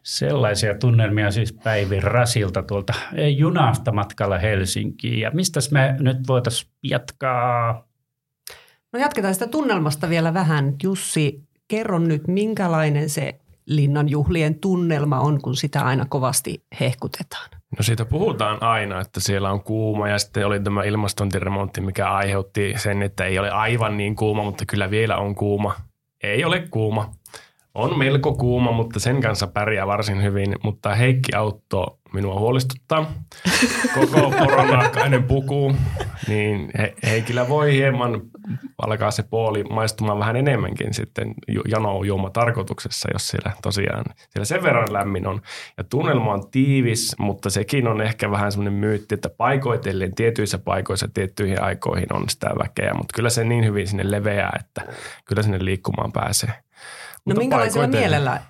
Sellaisia 0.03 0.79
tunnelmia 0.79 1.31
siis 1.31 1.53
Päivi 1.53 2.01
Rasilta 2.01 2.63
tuolta 2.63 2.95
junasta 3.37 3.93
matkalla 3.93 4.39
Helsinkiin. 4.39 5.21
Ja 5.21 5.31
mistä 5.31 5.61
me 5.71 5.97
nyt 5.99 6.17
voitaisiin 6.29 6.71
jatkaa? 6.83 7.87
No 8.93 9.01
jatketaan 9.01 9.35
sitä 9.35 9.47
tunnelmasta 9.47 10.09
vielä 10.09 10.35
vähän. 10.35 10.75
Jussi, 10.83 11.41
kerro 11.69 11.99
nyt, 11.99 12.27
minkälainen 12.27 13.11
se 13.11 13.39
linnan 13.67 14.09
juhlien 14.09 14.55
tunnelma 14.61 15.21
on, 15.21 15.43
kun 15.43 15.57
sitä 15.57 15.81
aina 15.81 16.07
kovasti 16.09 16.65
hehkutetaan? 16.81 17.51
No 17.79 17.83
siitä 17.83 18.05
puhutaan 18.05 18.63
aina, 18.63 19.01
että 19.01 19.21
siellä 19.21 19.51
on 19.51 19.63
kuuma 19.63 20.09
ja 20.09 20.19
sitten 20.19 20.47
oli 20.47 20.61
tämä 20.61 20.85
ilmastontiremontti, 20.85 21.81
mikä 21.81 22.11
aiheutti 22.11 22.75
sen, 22.77 23.03
että 23.03 23.25
ei 23.25 23.39
ole 23.39 23.51
aivan 23.51 23.97
niin 23.97 24.17
kuuma, 24.17 24.45
mutta 24.45 24.65
kyllä 24.67 24.91
vielä 24.91 25.17
on 25.17 25.35
kuuma. 25.35 25.75
Ei 26.23 26.45
ole 26.45 26.69
kuuma. 26.71 27.15
On 27.77 27.99
melko 27.99 28.35
kuuma, 28.35 28.73
mutta 28.73 29.01
sen 29.01 29.21
kanssa 29.21 29.47
pärjää 29.47 29.87
varsin 29.87 30.23
hyvin, 30.23 30.55
mutta 30.63 30.95
Heikki 30.95 31.35
Autto 31.35 31.99
minua 32.13 32.41
huolestuttaa. 32.41 33.13
Koko 33.95 34.31
poronnaakkainen 34.39 35.23
puku, 35.23 35.73
niin 36.29 36.71
he, 36.79 36.95
Heikillä 37.07 37.49
voi 37.49 37.73
hieman 37.73 38.21
alkaa 38.83 39.11
se 39.11 39.23
puoli 39.23 39.65
maistumaan 39.65 40.19
vähän 40.19 40.37
enemmänkin 40.37 40.95
sitten 40.95 41.35
janojuoma 41.69 42.31
tarkoituksessa, 42.31 43.09
jos 43.13 43.29
siellä 43.29 43.53
tosiaan 43.63 44.05
siellä 44.29 44.45
sen 44.45 44.63
verran 44.63 44.93
lämmin 44.93 45.27
on. 45.27 45.41
Ja 45.79 45.85
tunnelma 45.85 46.33
on 46.33 46.51
tiivis, 46.51 47.15
mutta 47.19 47.51
sekin 47.51 47.89
on 47.89 48.01
ehkä 48.01 48.31
vähän 48.31 48.53
semmoinen 48.53 48.81
myytti, 48.81 49.15
että 49.15 49.31
paikoitellen 49.31 50.15
tietyissä 50.15 50.59
paikoissa 50.59 51.09
tiettyihin 51.15 51.63
aikoihin 51.63 52.13
on 52.13 52.29
sitä 52.29 52.51
väkeä, 52.63 52.95
mutta 52.95 53.15
kyllä 53.15 53.31
se 53.31 53.45
niin 53.45 53.65
hyvin 53.65 53.87
sinne 53.89 54.11
leveää, 54.11 54.57
että 54.61 54.93
kyllä 55.25 55.43
sinne 55.43 55.65
liikkumaan 55.65 56.13
pääsee. 56.13 56.53
No 57.27 57.35
minkälaisella 57.35 57.87
mielellä 57.87 58.41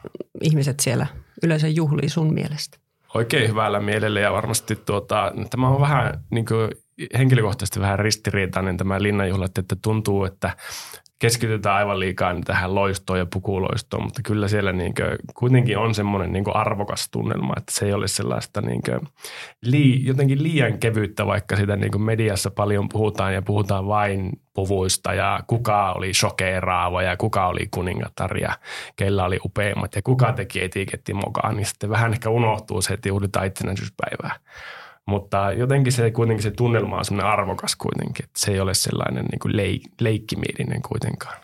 ihmiset 0.41 0.81
siellä 0.81 1.07
yleensä 1.43 1.69
juhlii 1.69 2.09
sun 2.09 2.35
mielestä? 2.35 2.79
Oikein 3.15 3.49
hyvällä 3.49 3.81
mielellä 3.81 4.21
ja 4.21 4.33
varmasti 4.33 4.77
tuota, 4.77 5.33
tämä 5.51 5.69
on 5.69 5.81
vähän 5.81 6.25
niin 6.31 6.47
kuin 6.47 6.71
henkilökohtaisesti 7.19 7.81
vähän 7.81 7.99
ristiriitainen 7.99 8.77
tämä 8.77 9.03
linnanjuhlat, 9.03 9.59
että 9.59 9.77
tuntuu, 9.83 10.25
että 10.25 10.57
keskitytään 11.19 11.77
aivan 11.77 12.01
liikaa 12.01 12.35
tähän 12.45 12.75
loistoon 12.75 13.19
ja 13.19 13.27
pukuloistoon, 13.27 14.03
mutta 14.03 14.21
kyllä 14.25 14.49
siellä 14.49 14.73
niin 14.73 14.95
kuin, 14.95 15.17
kuitenkin 15.35 15.79
on 15.79 15.95
semmoinen 15.95 16.33
niin 16.33 16.57
arvokas 16.57 17.09
tunnelma, 17.11 17.55
että 17.57 17.73
se 17.73 17.87
ei 17.87 17.93
ole 17.93 18.09
sellaista 18.09 18.61
niin 18.61 18.81
kuin, 18.83 19.01
lii, 19.63 20.07
jotenkin 20.07 20.43
liian 20.43 20.79
kevyttä, 20.79 21.27
vaikka 21.27 21.57
sitä 21.57 21.77
niin 21.77 21.93
kuin 21.93 22.03
mediassa 22.03 22.51
paljon 22.51 22.89
puhutaan 22.89 23.35
ja 23.35 23.43
puhutaan 23.43 23.87
vain 23.87 24.33
puvuista 24.55 25.15
ja 25.15 25.41
kuka 25.47 25.93
oli 25.93 26.15
shokeraava 26.15 27.03
ja 27.03 27.17
kuka 27.17 27.47
oli 27.47 27.69
kuningatar 27.71 28.37
ja 28.37 28.59
kellä 28.97 29.25
oli 29.25 29.39
upeimmat 29.45 29.95
ja 29.95 30.03
kuka 30.03 30.33
teki 30.33 30.65
etiketti 30.65 31.15
mukaan, 31.15 31.57
niin 31.57 31.67
sitten 31.67 31.91
vähän 31.91 32.13
ehkä 32.13 32.31
unohtuu 32.31 32.83
se, 32.83 32.95
että 32.95 33.09
juhlitaan 33.09 33.47
itsenäisyyspäivää. 33.47 34.35
Mutta 35.07 35.53
jotenkin 35.53 35.93
se 35.93 36.11
kuitenkin 36.11 36.43
se 36.43 36.51
tunnelma 36.51 36.99
on 36.99 37.05
semmoinen 37.05 37.33
arvokas 37.33 37.77
kuitenkin, 37.77 38.25
että 38.25 38.41
se 38.41 38.53
ei 38.53 38.61
ole 38.61 38.75
sellainen 38.75 39.25
niin 39.25 39.39
kuin 39.39 39.55
leik- 39.57 39.91
leikkimielinen 40.01 40.83
kuitenkaan. 40.83 41.37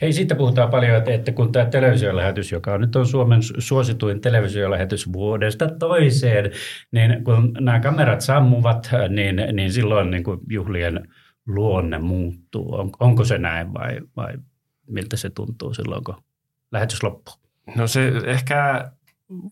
Hei, 0.00 0.12
siitä 0.12 0.34
puhutaan 0.34 0.70
paljon, 0.70 0.96
että, 0.96 1.14
että 1.14 1.32
kun 1.32 1.52
tämä 1.52 1.64
televisiolähetys, 1.66 2.52
joka 2.52 2.72
on 2.72 2.80
nyt 2.80 2.96
on 2.96 3.06
Suomen 3.06 3.40
suosituin 3.58 4.20
televisiolähetys 4.20 5.12
vuodesta 5.12 5.68
toiseen, 5.68 6.50
niin 6.92 7.24
kun 7.24 7.52
nämä 7.60 7.80
kamerat 7.80 8.20
sammuvat, 8.20 8.90
niin, 9.08 9.36
niin 9.52 9.72
silloin 9.72 10.10
niin 10.10 10.24
kuin 10.24 10.40
juhlien 10.48 11.08
luonne 11.46 11.98
muuttuu. 11.98 12.74
On, 12.74 12.90
onko 13.00 13.24
se 13.24 13.38
näin 13.38 13.74
vai, 13.74 14.00
vai 14.16 14.34
miltä 14.86 15.16
se 15.16 15.30
tuntuu 15.30 15.74
silloin, 15.74 16.04
kun 16.04 16.22
lähetys 16.72 17.02
loppuu? 17.02 17.34
No 17.76 17.86
se 17.86 18.12
ehkä 18.24 18.90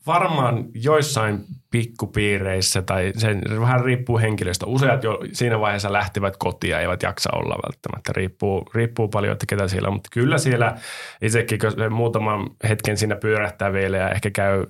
varmaan 0.06 0.64
joissain 0.74 1.44
pikkupiireissä, 1.70 2.82
tai 2.82 3.12
se 3.16 3.36
vähän 3.60 3.84
riippuu 3.84 4.18
henkilöstä. 4.18 4.66
Useat 4.66 5.04
jo 5.04 5.18
siinä 5.32 5.60
vaiheessa 5.60 5.92
lähtevät 5.92 6.36
kotia, 6.36 6.80
eivät 6.80 7.02
jaksa 7.02 7.30
olla 7.32 7.58
välttämättä. 7.66 8.12
Riippuu, 8.16 8.70
riippuu 8.74 9.08
paljon, 9.08 9.32
että 9.32 9.46
ketä 9.46 9.68
siellä 9.68 9.88
on. 9.88 9.94
Mutta 9.94 10.08
kyllä 10.12 10.38
siellä 10.38 10.76
itsekin, 11.22 11.58
kun 11.58 11.92
muutaman 11.92 12.50
hetken 12.68 12.96
siinä 12.96 13.16
pyörähtää 13.16 13.72
vielä 13.72 13.96
ja 13.96 14.10
ehkä 14.10 14.30
käy 14.30 14.66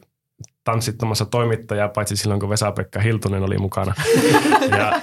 tanssittamassa 0.64 1.24
toimittajaa, 1.24 1.88
paitsi 1.88 2.16
silloin 2.16 2.40
kun 2.40 2.50
Vesa-Pekka 2.50 3.00
Hiltunen 3.00 3.42
oli 3.42 3.58
mukana. 3.58 3.94
ja, 4.70 5.00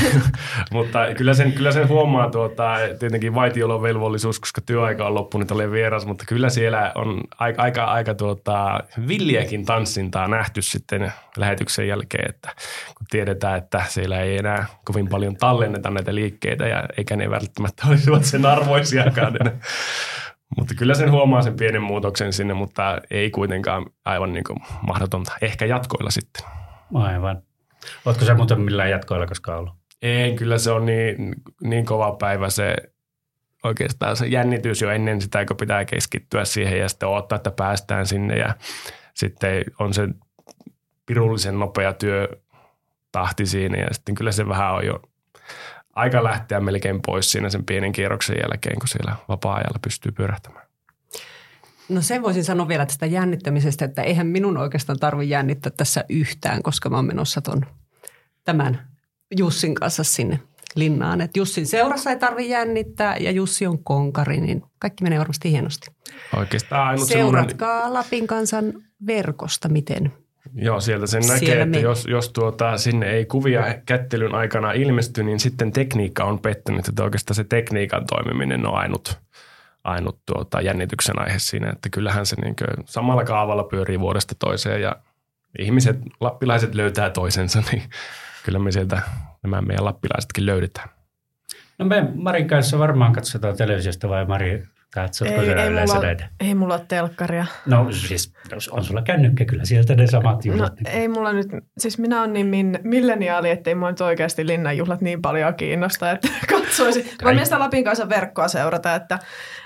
mutta 0.72 0.98
kyllä 1.16 1.34
sen, 1.34 1.52
kyllä 1.52 1.72
sen 1.72 1.88
huomaa 1.88 2.30
tuota, 2.30 2.74
tietenkin 2.98 3.34
velvollisuus, 3.34 4.40
koska 4.40 4.60
työaika 4.60 5.06
on 5.06 5.14
loppunut, 5.14 5.50
olen 5.50 5.72
vieras, 5.72 6.06
mutta 6.06 6.24
kyllä 6.28 6.48
siellä 6.48 6.92
on 6.94 7.20
aika, 7.38 7.62
aika, 7.62 7.84
aika 7.84 8.14
tuota, 8.14 8.80
villiäkin 9.08 9.64
tanssintaa 9.64 10.28
nähty 10.28 10.62
sitten 10.62 11.12
lähetyksen 11.36 11.88
jälkeen, 11.88 12.30
että 12.30 12.48
kun 12.96 13.06
tiedetään, 13.10 13.58
että 13.58 13.82
siellä 13.88 14.20
ei 14.20 14.36
enää 14.36 14.66
kovin 14.84 15.08
paljon 15.08 15.36
tallenneta 15.36 15.90
näitä 15.90 16.14
liikkeitä 16.14 16.66
ja 16.66 16.84
eikä 16.96 17.16
ne 17.16 17.30
välttämättä 17.30 17.82
olisivat 17.88 18.24
sen 18.24 18.46
arvoisiakaan. 18.46 19.32
Mutta 20.56 20.74
kyllä 20.74 20.94
sen 20.94 21.10
huomaa 21.10 21.42
sen 21.42 21.56
pienen 21.56 21.82
muutoksen 21.82 22.32
sinne, 22.32 22.54
mutta 22.54 23.00
ei 23.10 23.30
kuitenkaan 23.30 23.86
aivan 24.04 24.32
niin 24.32 24.44
kuin 24.44 24.58
mahdotonta. 24.86 25.32
Ehkä 25.42 25.66
jatkoilla 25.66 26.10
sitten. 26.10 26.44
Aivan. 26.94 27.42
Oletko 28.04 28.24
sä 28.24 28.34
muuten 28.34 28.60
millään 28.60 28.90
jatkoilla 28.90 29.26
koskaan 29.26 29.58
ollut? 29.58 29.74
Ei, 30.02 30.36
kyllä 30.36 30.58
se 30.58 30.70
on 30.70 30.86
niin, 30.86 31.34
niin 31.62 31.84
kova 31.86 32.12
päivä 32.12 32.50
se 32.50 32.76
oikeastaan 33.64 34.16
se 34.16 34.26
jännitys 34.26 34.82
jo 34.82 34.90
ennen 34.90 35.20
sitä, 35.20 35.44
kun 35.44 35.56
pitää 35.56 35.84
keskittyä 35.84 36.44
siihen 36.44 36.78
ja 36.78 36.88
sitten 36.88 37.08
odottaa, 37.08 37.36
että 37.36 37.50
päästään 37.50 38.06
sinne 38.06 38.38
ja 38.38 38.54
sitten 39.14 39.64
on 39.78 39.94
se 39.94 40.08
pirullisen 41.06 41.58
nopea 41.58 41.92
työ 41.92 42.28
tahti 43.12 43.46
siinä 43.46 43.78
ja 43.78 43.94
sitten 43.94 44.14
kyllä 44.14 44.32
se 44.32 44.48
vähän 44.48 44.74
on 44.74 44.86
jo 44.86 45.02
aika 45.94 46.24
lähteä 46.24 46.60
melkein 46.60 47.00
pois 47.06 47.32
siinä 47.32 47.50
sen 47.50 47.64
pienen 47.64 47.92
kierroksen 47.92 48.36
jälkeen, 48.42 48.78
kun 48.78 48.88
siellä 48.88 49.16
vapaa-ajalla 49.28 49.78
pystyy 49.82 50.12
pyörähtämään. 50.12 50.67
No 51.88 52.02
sen 52.02 52.22
voisin 52.22 52.44
sanoa 52.44 52.68
vielä 52.68 52.86
tästä 52.86 53.06
jännittämisestä, 53.06 53.84
että 53.84 54.02
eihän 54.02 54.26
minun 54.26 54.56
oikeastaan 54.56 54.98
tarvi 54.98 55.28
jännittää 55.28 55.72
tässä 55.76 56.04
yhtään, 56.08 56.62
koska 56.62 56.88
mä 56.88 56.96
oon 56.96 57.06
menossa 57.06 57.40
ton, 57.40 57.66
tämän 58.44 58.88
Jussin 59.38 59.74
kanssa 59.74 60.04
sinne 60.04 60.40
linnaan. 60.74 61.20
Et 61.20 61.36
Jussin 61.36 61.66
seurassa 61.66 62.10
ei 62.10 62.18
tarvi 62.18 62.48
jännittää 62.48 63.16
ja 63.16 63.30
Jussi 63.30 63.66
on 63.66 63.84
konkari, 63.84 64.40
niin 64.40 64.62
kaikki 64.78 65.04
menee 65.04 65.18
varmasti 65.18 65.50
hienosti. 65.50 65.90
Oikeastaan 66.36 66.88
ainut 66.88 67.08
Seuratkaa 67.08 67.68
semmoinen... 67.68 67.92
Lapin 67.92 68.26
kansan 68.26 68.72
verkosta, 69.06 69.68
miten 69.68 70.12
Joo, 70.54 70.80
sieltä 70.80 71.06
sen 71.06 71.22
näkee, 71.22 71.38
Siellä 71.38 71.64
että 71.64 71.78
jos, 71.78 72.06
jos 72.06 72.28
tuota, 72.32 72.78
sinne 72.78 73.10
ei 73.10 73.24
kuvia 73.24 73.74
kättelyn 73.86 74.34
aikana 74.34 74.72
ilmesty, 74.72 75.22
niin 75.22 75.40
sitten 75.40 75.72
tekniikka 75.72 76.24
on 76.24 76.38
pettänyt. 76.38 76.88
Että 76.88 77.04
oikeastaan 77.04 77.34
se 77.34 77.44
tekniikan 77.44 78.06
toimiminen 78.06 78.66
on 78.66 78.74
ainut, 78.74 79.18
ainut 79.84 80.18
tuota, 80.26 80.60
jännityksen 80.60 81.18
aihe 81.18 81.38
siinä, 81.38 81.70
että 81.70 81.88
kyllähän 81.88 82.26
se 82.26 82.36
niin 82.40 82.56
samalla 82.84 83.24
kaavalla 83.24 83.64
pyörii 83.64 84.00
vuodesta 84.00 84.34
toiseen 84.38 84.82
ja 84.82 84.96
ihmiset, 85.58 85.96
lappilaiset 86.20 86.74
löytää 86.74 87.10
toisensa, 87.10 87.62
niin 87.72 87.82
kyllä 88.44 88.58
me 88.58 88.72
sieltä 88.72 89.02
nämä 89.42 89.62
meidän 89.62 89.84
lappilaisetkin 89.84 90.46
löydetään. 90.46 90.88
No 91.78 91.86
me 91.86 92.08
Marin 92.14 92.48
kanssa 92.48 92.78
varmaan 92.78 93.12
katsotaan 93.12 93.56
televisiosta 93.56 94.08
vai 94.08 94.24
Mari 94.24 94.62
Katsotko 94.94 95.34
ei, 95.34 95.50
ei, 95.50 95.70
mulla, 95.70 96.04
ei 96.40 96.54
mulla 96.54 96.74
ole 96.74 96.84
telkkaria. 96.88 97.46
No 97.66 97.92
siis 97.92 98.32
on 98.70 98.84
sulla 98.84 99.02
kännykkä 99.02 99.44
kyllä 99.44 99.64
sieltä 99.64 99.94
ne 99.94 100.06
samat 100.06 100.44
juhlat. 100.44 100.72
No, 100.72 100.76
niin. 100.84 101.00
ei 101.00 101.08
mulla 101.08 101.32
nyt, 101.32 101.46
siis 101.78 101.98
minä 101.98 102.18
olen 102.20 102.32
niin 102.32 102.46
min, 102.46 102.78
milleniaali, 102.82 103.50
ettei 103.50 103.74
mua 103.74 103.90
nyt 103.90 104.00
oikeasti 104.00 104.46
linnanjuhlat 104.46 105.00
niin 105.00 105.22
paljon 105.22 105.54
kiinnosta, 105.54 106.10
että 106.10 106.28
katsoisin. 106.54 107.04
Mä 107.22 107.32
menen 107.32 107.58
Lapin 107.58 107.84
kanssa 107.84 108.08
verkkoa 108.08 108.48
seurata, 108.48 108.94
että, 108.94 109.18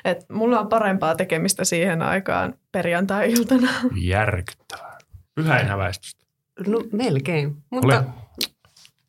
että 0.05 0.35
mulla 0.35 0.61
on 0.61 0.69
parempaa 0.69 1.15
tekemistä 1.15 1.65
siihen 1.65 2.03
aikaan 2.03 2.55
perjantai-iltana. 2.73 3.69
Järkyttävää. 4.01 4.99
Pyhäin 5.35 5.67
häväistystä. 5.67 6.27
No 6.67 6.85
melkein, 6.93 7.57
mutta... 7.71 8.05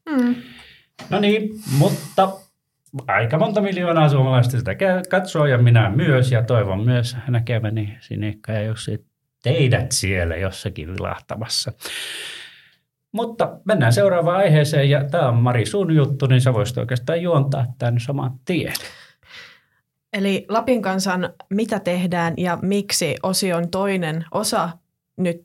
Mm. 0.09 0.35
No 1.09 1.19
niin, 1.19 1.49
mutta 1.77 2.31
aika 3.07 3.37
monta 3.37 3.61
miljoonaa 3.61 4.09
suomalaista 4.09 4.57
sitä 4.57 4.75
katsoo 5.09 5.45
ja 5.45 5.57
minä 5.57 5.89
myös 5.89 6.31
ja 6.31 6.43
toivon 6.43 6.85
myös 6.85 7.17
näkeväni 7.27 7.97
Sinikka 7.99 8.51
ja 8.51 8.63
Jussi 8.63 9.05
teidät 9.43 9.91
siellä 9.91 10.35
jossakin 10.35 10.93
vilahtamassa. 10.93 11.71
Mutta 13.11 13.59
mennään 13.65 13.93
seuraavaan 13.93 14.37
aiheeseen 14.37 14.89
ja 14.89 15.03
tämä 15.03 15.27
on 15.27 15.35
Mari 15.35 15.65
sun 15.65 15.95
juttu, 15.95 16.25
niin 16.25 16.41
sä 16.41 16.53
voisit 16.53 16.77
oikeastaan 16.77 17.21
juontaa 17.21 17.65
tämän 17.77 17.99
saman 17.99 18.31
tien. 18.45 18.73
Eli 20.13 20.45
Lapin 20.49 20.81
kansan 20.81 21.29
Mitä 21.49 21.79
tehdään 21.79 22.33
ja 22.37 22.57
miksi 22.61 23.15
osion 23.23 23.69
toinen 23.69 24.25
osa 24.31 24.69
nyt 25.17 25.41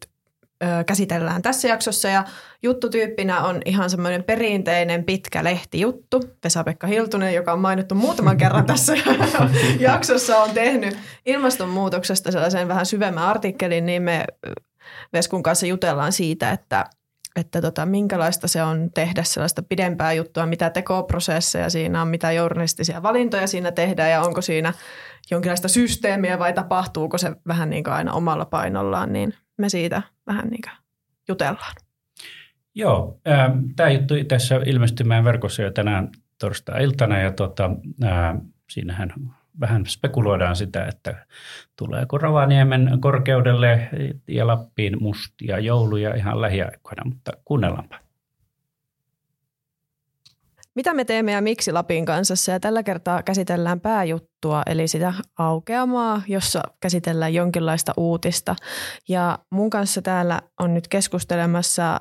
ö, 0.65 0.85
käsitellään 0.85 1.43
tässä 1.43 1.69
jaksossa. 1.69 2.09
Ja 2.09 2.25
juttutyyppinä 2.62 3.41
on 3.41 3.61
ihan 3.65 3.91
semmoinen 3.91 4.25
perinteinen 4.25 5.05
pitkä 5.05 5.45
lehtijuttu. 5.45 6.23
Vesa-Pekka 6.45 6.87
Hiltunen, 6.87 7.35
joka 7.35 7.53
on 7.53 7.61
mainittu 7.61 7.95
muutaman 7.95 8.37
kerran 8.43 8.67
tässä 8.67 8.93
jaksossa, 9.79 10.38
on 10.38 10.50
tehnyt 10.50 10.99
ilmastonmuutoksesta 11.27 12.33
sellaisen 12.33 12.69
vähän 12.69 12.87
syvemmän 12.87 13.25
artikkelin, 13.25 13.87
niin 13.87 14.03
me 14.03 14.25
Veskun 15.12 15.43
kanssa 15.43 15.67
jutellaan 15.67 16.12
siitä, 16.12 16.50
että 16.50 16.85
että 17.37 17.61
tota, 17.61 17.87
minkälaista 17.87 18.49
se 18.49 18.62
on 18.62 18.91
tehdä 18.95 19.23
sellaista 19.23 19.62
pidempää 19.62 20.12
juttua, 20.12 20.47
mitä 20.47 20.71
tekoprosesseja 20.71 21.71
siinä 21.71 22.03
on, 22.03 22.09
mitä 22.09 22.33
journalistisia 22.33 23.03
valintoja 23.03 23.47
siinä 23.47 23.73
tehdään 23.73 24.11
ja 24.11 24.23
onko 24.23 24.41
siinä 24.41 24.73
jonkinlaista 25.31 25.69
systeemiä 25.69 26.38
vai 26.38 26.53
tapahtuuko 26.53 27.19
se 27.19 27.33
vähän 27.49 27.71
niin 27.71 27.85
kuin 27.85 27.95
aina 27.95 28.12
omalla 28.12 28.45
painollaan, 28.45 29.12
niin 29.12 29.35
me 29.59 29.69
siitä 29.69 30.03
vähän 30.27 30.49
niin 30.49 30.62
jutellaan. 31.29 31.75
Joo, 32.75 33.21
äh, 33.29 33.53
tämä 33.77 33.91
juttu 33.91 34.15
tässä 34.29 34.61
ilmestyi 34.67 35.07
meidän 35.07 35.25
verkossa 35.25 35.62
jo 35.62 35.71
tänään 35.71 36.09
torstai-iltana 36.38 37.19
ja 37.19 37.33
tota, 37.33 37.71
äh, 38.05 38.37
siinähän 38.71 39.12
vähän 39.61 39.87
spekuloidaan 39.87 40.57
sitä, 40.57 40.85
että 40.85 41.27
tuleeko 41.77 42.19
Rovaniemen 42.19 42.99
korkeudelle 43.00 43.88
ja 44.29 44.47
Lappiin 44.47 45.03
mustia 45.03 45.59
jouluja 45.59 46.15
ihan 46.15 46.41
lähiaikoina, 46.41 47.05
mutta 47.05 47.33
kuunnellaanpa. 47.45 48.08
Mitä 50.74 50.94
me 50.94 51.04
teemme 51.04 51.33
ja 51.33 51.40
miksi 51.40 51.72
Lapin 51.72 52.04
kansassa? 52.04 52.52
Ja 52.52 52.61
tällä 52.61 52.83
kertaa 52.83 53.22
käsitellään 53.22 53.81
pääjuttua, 53.81 54.62
eli 54.66 54.88
sitä 54.88 55.14
aukeamaa, 55.38 56.22
jossa 56.28 56.62
käsitellään 56.81 57.35
jonkinlaista 57.35 57.92
uutista. 57.96 58.57
Ja 59.09 59.38
mun 59.50 59.70
kanssa 59.70 60.02
täällä 60.02 60.42
on 60.61 60.74
nyt 60.74 60.88
keskustelemassa 60.88 62.00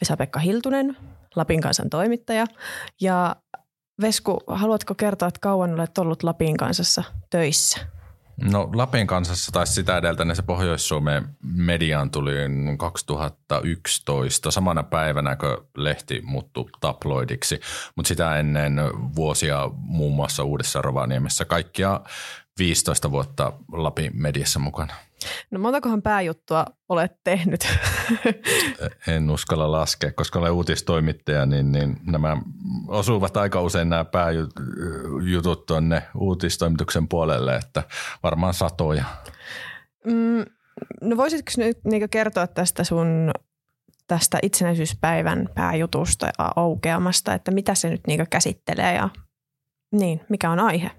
Vesa-Pekka 0.00 0.38
Hiltunen, 0.38 0.96
Lapin 1.36 1.60
kansan 1.60 1.90
toimittaja. 1.90 2.46
Ja 3.00 3.36
Vesku, 4.00 4.38
haluatko 4.46 4.94
kertoa, 4.94 5.28
että 5.28 5.40
kauan 5.40 5.74
olet 5.74 5.98
ollut 5.98 6.22
Lapin 6.22 6.56
kansassa 6.56 7.04
töissä? 7.30 7.95
No 8.42 8.70
Lapin 8.74 9.06
kansassa 9.06 9.52
tai 9.52 9.66
sitä 9.66 9.98
edeltäen 9.98 10.36
se 10.36 10.42
Pohjois-Suomen 10.42 11.28
mediaan 11.42 12.10
tuli 12.10 12.32
2011 12.78 14.50
samana 14.50 14.82
päivänä, 14.82 15.36
kun 15.36 15.66
lehti 15.76 16.20
muuttui 16.24 16.70
tabloidiksi, 16.80 17.60
mutta 17.96 18.08
sitä 18.08 18.38
ennen 18.38 18.76
vuosia 19.16 19.70
muun 19.76 20.16
muassa 20.16 20.44
Uudessa 20.44 20.82
Rovaniemessä 20.82 21.44
kaikkia 21.44 22.00
15 22.58 23.10
vuotta 23.10 23.52
Lapin 23.72 24.10
mediassa 24.14 24.58
mukana. 24.58 24.94
No 25.50 25.58
montakohan 25.58 26.02
pääjuttua 26.02 26.64
olet 26.88 27.12
tehnyt? 27.24 27.68
en 29.14 29.30
uskalla 29.30 29.72
laskea, 29.72 30.12
koska 30.12 30.38
olen 30.38 30.52
uutistoimittaja, 30.52 31.46
niin, 31.46 31.72
niin 31.72 31.96
nämä 32.06 32.36
osuvat 32.88 33.36
aika 33.36 33.60
usein 33.60 33.88
nämä 33.88 34.04
pääjutut 34.04 35.66
tuonne 35.66 36.02
uutistoimituksen 36.14 37.08
puolelle, 37.08 37.56
että 37.56 37.82
varmaan 38.22 38.54
satoja. 38.54 39.04
Mm, 40.04 40.44
no 41.00 41.16
voisitko 41.16 41.52
nyt 41.56 41.78
niin 41.84 42.10
kertoa 42.10 42.46
tästä 42.46 42.84
sun 42.84 43.30
tästä 44.06 44.38
itsenäisyyspäivän 44.42 45.48
pääjutusta 45.54 46.26
ja 46.26 46.52
aukeamasta, 46.56 47.34
että 47.34 47.50
mitä 47.50 47.74
se 47.74 47.90
nyt 47.90 48.00
niin 48.06 48.26
käsittelee 48.30 48.94
ja 48.94 49.08
niin, 49.92 50.20
mikä 50.28 50.50
on 50.50 50.60
aihe? 50.60 50.90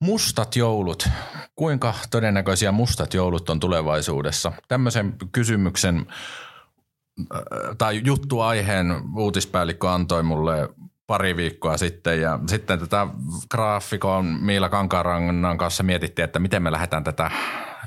Mustat 0.00 0.56
joulut. 0.56 1.08
Kuinka 1.56 1.94
todennäköisiä 2.10 2.72
mustat 2.72 3.14
joulut 3.14 3.50
on 3.50 3.60
tulevaisuudessa? 3.60 4.52
Tämmöisen 4.68 5.14
kysymyksen 5.32 6.06
äh, 7.20 7.42
tai 7.78 8.00
juttuaiheen 8.04 9.02
uutispäällikkö 9.16 9.90
antoi 9.90 10.22
mulle 10.22 10.68
pari 11.06 11.36
viikkoa 11.36 11.76
sitten 11.76 12.20
ja 12.20 12.38
sitten 12.46 12.78
tätä 12.78 13.06
graafikon 13.50 14.24
Miila 14.24 14.68
Kankarannan 14.68 15.58
kanssa 15.58 15.82
mietittiin, 15.82 16.24
että 16.24 16.38
miten 16.38 16.62
me 16.62 16.72
lähdetään 16.72 17.04
tätä 17.04 17.30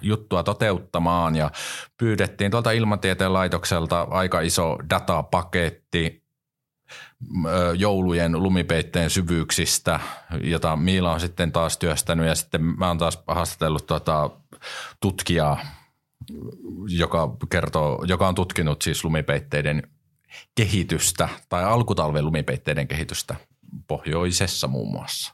juttua 0.01 0.43
toteuttamaan 0.43 1.35
ja 1.35 1.51
pyydettiin 1.97 2.51
tuolta 2.51 2.71
ilmatieteen 2.71 3.33
laitokselta 3.33 4.07
aika 4.09 4.41
iso 4.41 4.77
datapaketti 4.89 6.22
joulujen 7.75 8.43
lumipeitteen 8.43 9.09
syvyyksistä, 9.09 9.99
jota 10.41 10.75
Miila 10.75 11.13
on 11.13 11.19
sitten 11.19 11.51
taas 11.51 11.77
työstänyt 11.77 12.27
ja 12.27 12.35
sitten 12.35 12.61
mä 12.61 12.87
oon 12.87 12.97
taas 12.97 13.19
haastatellut 13.27 13.87
tuota 13.87 14.29
tutkijaa, 14.99 15.59
joka, 16.87 17.35
kertoo, 17.49 18.03
joka 18.07 18.27
on 18.27 18.35
tutkinut 18.35 18.81
siis 18.81 19.03
lumipeitteiden 19.03 19.83
kehitystä 20.55 21.29
tai 21.49 21.63
alkutalven 21.63 22.25
lumipeitteiden 22.25 22.87
kehitystä 22.87 23.35
pohjoisessa 23.87 24.67
muun 24.67 24.91
muassa. 24.91 25.33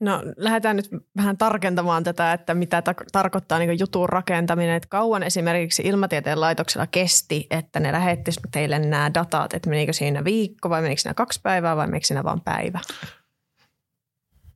No 0.00 0.22
lähdetään 0.36 0.76
nyt 0.76 0.88
vähän 1.16 1.38
tarkentamaan 1.38 2.04
tätä, 2.04 2.32
että 2.32 2.54
mitä 2.54 2.82
ta- 2.82 2.94
tarkoittaa 3.12 3.58
niin 3.58 3.78
jutun 3.78 4.08
rakentaminen. 4.08 4.74
Että 4.74 4.88
kauan 4.88 5.22
esimerkiksi 5.22 5.82
Ilmatieteen 5.82 6.40
laitoksella 6.40 6.86
kesti, 6.86 7.46
että 7.50 7.80
ne 7.80 7.92
lähetti 7.92 8.30
teille 8.50 8.78
nämä 8.78 9.14
datat, 9.14 9.54
että 9.54 9.70
menikö 9.70 9.92
siinä 9.92 10.24
viikko 10.24 10.70
vai 10.70 10.82
menikö 10.82 11.00
siinä 11.00 11.14
kaksi 11.14 11.40
päivää 11.42 11.76
vai 11.76 11.86
menikö 11.86 12.06
siinä 12.06 12.24
vain 12.24 12.40
päivä? 12.40 12.80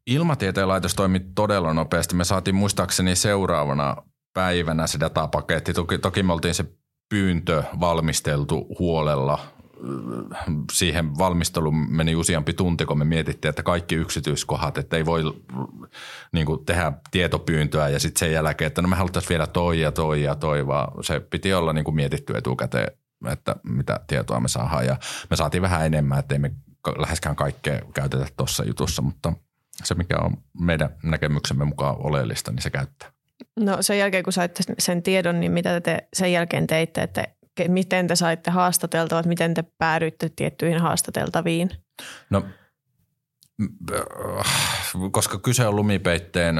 Ilmatieteen 0.07 0.69
laitos 0.69 0.95
toimi 0.95 1.21
todella 1.35 1.75
nopeasti. 1.75 2.15
Me 2.15 2.25
saatiin 2.25 2.55
muistaakseni 2.55 3.17
seuraavana 3.17 3.97
päivänä 4.35 4.87
se 4.87 5.01
datapaketti. 5.01 5.73
Toki, 5.73 5.99
toki 5.99 6.23
me 6.23 6.33
oltiin 6.33 6.55
se 6.55 6.65
pyyntö 7.09 7.65
valmisteltu 7.81 8.67
huolella 8.79 9.39
siihen 10.73 11.19
valmisteluun 11.19 11.93
meni 11.97 12.17
useampi 12.17 12.53
tunti, 12.53 12.87
kun 12.87 12.99
me 12.99 13.05
mietittiin, 13.05 13.51
että 13.51 13.63
kaikki 13.63 13.95
yksityiskohdat, 13.95 14.79
että 14.79 14.97
ei 14.97 15.07
voi 15.07 15.23
niin 16.33 16.47
kuin, 16.47 16.65
tehdä 16.65 16.93
tietopyyntöä 17.11 17.89
ja 17.89 18.01
sitten 18.01 18.19
sen 18.19 18.33
jälkeen, 18.33 18.67
että 18.67 18.83
no 18.83 18.89
me 18.89 18.97
haluttaisiin 18.97 19.29
vielä 19.29 19.47
toi 19.47 19.81
ja 19.81 19.93
toi 19.93 20.23
ja 20.23 20.35
toi, 20.35 20.67
vaan 20.67 21.05
se 21.05 21.21
piti 21.21 21.55
olla 21.55 21.73
niin 21.73 21.85
kuin 21.85 21.95
mietitty 21.95 22.37
etukäteen, 22.37 22.93
että 23.31 23.57
mitä 23.63 24.01
tietoa 24.07 24.41
me 24.41 24.49
saadaan 24.49 24.87
ja 24.87 24.97
me 25.31 25.37
saatiin 25.37 25.63
vähän 25.63 25.87
enemmän, 25.87 26.19
että 26.19 26.35
ei 26.35 26.39
me 26.39 26.51
läheskään 26.97 27.37
kaikkea 27.37 27.81
käytetä 27.95 28.27
tuossa 28.37 28.65
jutussa, 28.65 29.03
mutta 29.03 29.33
se 29.85 29.95
mikä 29.95 30.17
on 30.19 30.37
meidän 30.61 30.91
näkemyksemme 31.03 31.65
mukaan 31.65 31.97
oleellista, 31.99 32.53
niin 32.53 32.63
se 32.63 32.71
käyttää. 32.71 33.13
No 33.57 33.83
sen 33.83 33.99
jälkeen, 33.99 34.25
kun 34.25 34.33
saitte 34.33 34.63
sen 34.79 35.03
tiedon, 35.03 35.41
niin 35.41 35.53
mitä 35.53 35.81
te 35.81 36.09
sen 36.13 36.33
jälkeen 36.33 36.67
teitte, 36.67 37.03
että 37.03 37.25
miten 37.69 38.07
te 38.07 38.17
saitte 38.17 38.51
haastateltavat, 38.51 39.27
miten 39.27 39.55
te 39.55 39.65
päädyitte 39.79 40.31
tiettyihin 40.37 40.81
haastateltaviin? 40.81 41.71
No 42.31 42.45
koska 45.11 45.39
kyse 45.39 45.67
on 45.67 45.77
lumipeitteen 45.77 46.57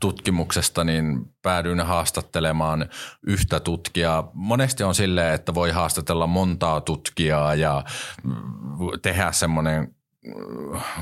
tutkimuksesta, 0.00 0.84
niin 0.84 1.34
päädyin 1.42 1.80
haastattelemaan 1.80 2.88
yhtä 3.26 3.60
tutkijaa. 3.60 4.30
Monesti 4.34 4.84
on 4.84 4.94
silleen, 4.94 5.34
että 5.34 5.54
voi 5.54 5.70
haastatella 5.70 6.26
montaa 6.26 6.80
tutkijaa 6.80 7.54
ja 7.54 7.84
tehdä 9.02 9.32
semmoinen 9.32 9.94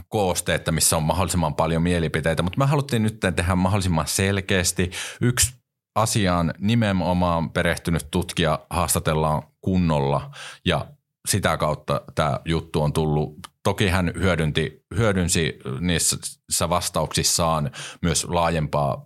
kooste, 0.08 0.54
että 0.54 0.72
missä 0.72 0.96
on 0.96 1.02
mahdollisimman 1.02 1.54
paljon 1.54 1.82
mielipiteitä, 1.82 2.42
mutta 2.42 2.58
me 2.58 2.66
haluttiin 2.66 3.02
nyt 3.02 3.20
tehdä 3.20 3.54
mahdollisimman 3.54 4.06
selkeästi. 4.06 4.90
Yksi 5.20 5.61
asiaan 5.94 6.54
nimenomaan 6.58 7.50
perehtynyt 7.50 8.06
tutkija 8.10 8.58
haastatellaan 8.70 9.42
kunnolla 9.60 10.30
ja 10.64 10.86
sitä 11.28 11.56
kautta 11.56 12.00
tämä 12.14 12.40
juttu 12.44 12.82
on 12.82 12.92
tullut. 12.92 13.34
Toki 13.62 13.88
hän 13.88 14.12
hyödynti, 14.14 14.84
hyödynsi 14.96 15.58
niissä 15.80 16.68
vastauksissaan 16.68 17.70
myös 18.02 18.24
laajempaa 18.24 19.04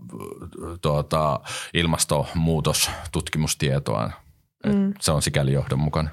tuota, 0.82 1.40
ilmastonmuutostutkimustietoa. 1.74 4.10
Mm. 4.66 4.94
Se 5.00 5.12
on 5.12 5.22
sikäli 5.22 5.52
johdonmukainen. 5.52 6.12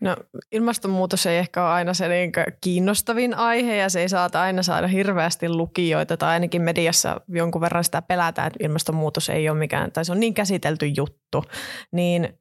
No 0.00 0.16
ilmastonmuutos 0.52 1.26
ei 1.26 1.38
ehkä 1.38 1.62
ole 1.64 1.72
aina 1.72 1.94
se 1.94 2.08
niin 2.08 2.32
kiinnostavin 2.60 3.34
aihe 3.34 3.76
ja 3.76 3.88
se 3.88 4.00
ei 4.00 4.08
saata 4.08 4.40
aina 4.40 4.62
saada 4.62 4.86
hirveästi 4.86 5.48
lukijoita 5.48 6.16
tai 6.16 6.28
ainakin 6.28 6.62
mediassa 6.62 7.20
jonkun 7.28 7.60
verran 7.60 7.84
sitä 7.84 8.02
pelätään, 8.02 8.46
että 8.46 8.64
ilmastonmuutos 8.64 9.28
ei 9.28 9.48
ole 9.48 9.58
mikään, 9.58 9.92
tai 9.92 10.04
se 10.04 10.12
on 10.12 10.20
niin 10.20 10.34
käsitelty 10.34 10.86
juttu. 10.86 11.44
Niin 11.92 12.38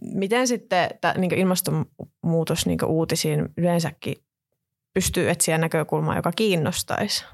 miten 0.00 0.48
sitten 0.48 0.90
tämä 1.00 1.14
niin 1.14 1.34
ilmastonmuutos 1.34 2.66
niin 2.66 2.84
uutisiin 2.84 3.48
yleensäkin 3.56 4.14
pystyy 4.94 5.30
etsiä 5.30 5.58
näkökulmaa, 5.58 6.16
joka 6.16 6.32
kiinnostaisi? 6.32 7.24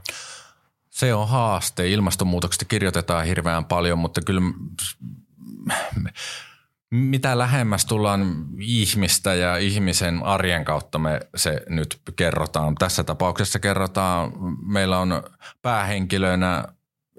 Se 0.91 1.15
on 1.15 1.29
haaste. 1.29 1.89
Ilmastonmuutoksesta 1.89 2.65
kirjoitetaan 2.65 3.27
hirveän 3.27 3.65
paljon, 3.65 3.99
mutta 3.99 4.21
kyllä 4.27 4.41
mitä 6.93 7.39
lähemmäs 7.39 7.85
tullaan 7.85 8.47
ihmistä 8.61 9.35
ja 9.35 9.57
ihmisen 9.57 10.23
arjen 10.23 10.65
kautta 10.65 10.99
me 10.99 11.21
se 11.37 11.63
nyt 11.69 12.01
kerrotaan. 12.17 12.75
Tässä 12.75 13.05
tapauksessa 13.05 13.59
kerrotaan, 13.59 14.33
meillä 14.67 14.99
on 14.99 15.23
päähenkilönä 15.63 16.65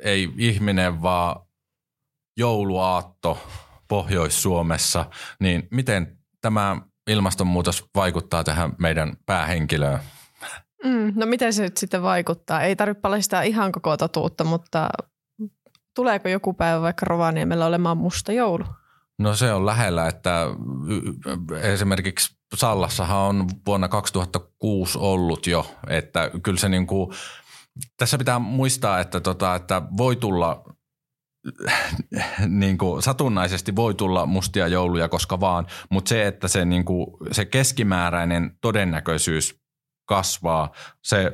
ei 0.01 0.33
ihminen, 0.37 1.01
vaan 1.01 1.41
jouluaatto 2.37 3.47
Pohjois-Suomessa, 3.87 5.05
niin 5.39 5.67
miten 5.71 6.17
tämä 6.41 6.77
ilmastonmuutos 7.07 7.85
vaikuttaa 7.95 8.43
tähän 8.43 8.73
meidän 8.79 9.17
päähenkilöön? 9.25 9.99
Mm, 10.83 11.13
no 11.15 11.25
miten 11.25 11.53
se 11.53 11.63
nyt 11.63 11.77
sitten 11.77 12.01
vaikuttaa? 12.01 12.61
Ei 12.61 12.75
tarvitse 12.75 13.01
paljastaa 13.01 13.41
ihan 13.41 13.71
koko 13.71 13.97
totuutta, 13.97 14.43
mutta 14.43 14.89
tuleeko 15.95 16.29
joku 16.29 16.53
päivä 16.53 16.81
vaikka 16.81 17.05
Rovaniemellä 17.05 17.65
olemaan 17.65 17.97
musta 17.97 18.31
joulu? 18.31 18.65
No 19.19 19.35
se 19.35 19.53
on 19.53 19.65
lähellä, 19.65 20.07
että 20.07 20.45
esimerkiksi 21.61 22.35
Sallassahan 22.55 23.17
on 23.17 23.47
vuonna 23.65 23.87
2006 23.87 24.97
ollut 24.97 25.47
jo, 25.47 25.75
että 25.87 26.31
kyllä 26.43 26.59
se 26.59 26.69
niin 26.69 26.87
kuin, 26.87 27.11
tässä 27.97 28.17
pitää 28.17 28.39
muistaa, 28.39 28.99
että, 28.99 29.19
tota, 29.19 29.55
että 29.55 29.81
voi 29.97 30.15
tulla 30.15 30.63
niin 32.47 32.77
kuin 32.77 33.01
satunnaisesti 33.01 33.75
voi 33.75 33.93
tulla 33.93 34.25
mustia 34.25 34.67
jouluja 34.67 35.09
koska 35.09 35.39
vaan, 35.39 35.67
mutta 35.89 36.09
se, 36.09 36.27
että 36.27 36.47
se, 36.47 36.65
niin 36.65 36.85
kuin, 36.85 37.07
se 37.31 37.45
keskimääräinen 37.45 38.57
todennäköisyys 38.61 39.63
kasvaa, 40.05 40.71
se 41.03 41.31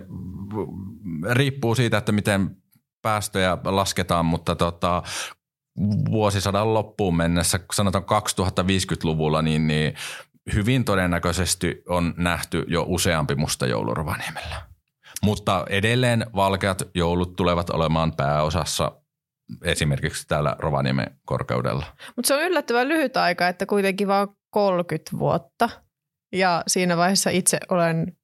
riippuu 1.31 1.75
siitä, 1.75 1.97
että 1.97 2.11
miten 2.11 2.57
päästöjä 3.01 3.57
lasketaan, 3.63 4.25
mutta 4.25 4.55
tota, 4.55 5.03
vuosisadan 6.11 6.73
loppuun 6.73 7.17
mennessä, 7.17 7.59
sanotaan 7.73 8.03
2050-luvulla, 8.03 9.41
niin, 9.41 9.67
niin 9.67 9.93
hyvin 10.53 10.85
todennäköisesti 10.85 11.81
on 11.89 12.13
nähty 12.17 12.65
jo 12.67 12.85
useampi 12.87 13.35
musta 13.35 13.65
joulu 13.65 13.93
Rovaniemellä. 13.93 14.61
Mutta 15.23 15.65
edelleen 15.69 16.25
valkeat 16.35 16.83
joulut 16.95 17.35
tulevat 17.35 17.69
olemaan 17.69 18.15
pääosassa 18.15 18.91
esimerkiksi 19.63 20.27
täällä 20.27 20.55
Rovaniemen 20.59 21.19
korkeudella. 21.25 21.85
Mutta 22.15 22.27
se 22.27 22.33
on 22.33 22.43
yllättävän 22.43 22.87
lyhyt 22.87 23.17
aika, 23.17 23.47
että 23.47 23.65
kuitenkin 23.65 24.07
vain 24.07 24.27
30 24.49 25.11
vuotta. 25.19 25.69
Ja 26.33 26.63
siinä 26.67 26.97
vaiheessa 26.97 27.29
itse 27.29 27.59
olen 27.69 28.17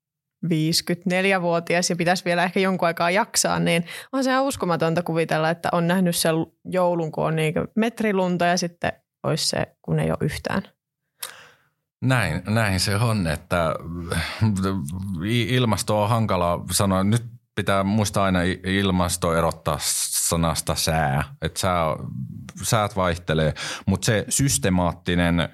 54-vuotias 0.45 1.89
ja 1.89 1.95
pitäisi 1.95 2.25
vielä 2.25 2.43
ehkä 2.43 2.59
jonkun 2.59 2.87
aikaa 2.87 3.11
jaksaa, 3.11 3.59
niin 3.59 3.85
on 4.13 4.23
se 4.23 4.39
uskomatonta 4.39 5.03
kuvitella, 5.03 5.49
että 5.49 5.69
on 5.71 5.87
nähnyt 5.87 6.15
sen 6.15 6.35
joulun, 6.65 7.11
kun 7.11 7.25
on 7.25 7.35
niin 7.35 7.53
metrilunta 7.75 8.45
ja 8.45 8.57
sitten 8.57 8.91
olisi 9.23 9.47
se, 9.47 9.65
kun 9.81 9.99
ei 9.99 10.09
ole 10.09 10.17
yhtään. 10.21 10.61
Näin, 12.01 12.41
näin 12.47 12.79
se 12.79 12.95
on, 12.95 13.27
että 13.27 13.75
ilmasto 15.27 16.03
on 16.03 16.09
hankala 16.09 16.65
sanoa. 16.71 17.03
Nyt 17.03 17.23
pitää 17.55 17.83
muistaa 17.83 18.25
aina 18.25 18.39
ilmasto 18.63 19.35
erottaa 19.35 19.77
sanasta 19.81 20.75
sää. 20.75 21.23
Että 21.41 21.59
sää, 21.59 21.85
säät 22.63 22.95
vaihtelee, 22.95 23.53
mutta 23.85 24.05
se 24.05 24.25
systemaattinen 24.29 25.49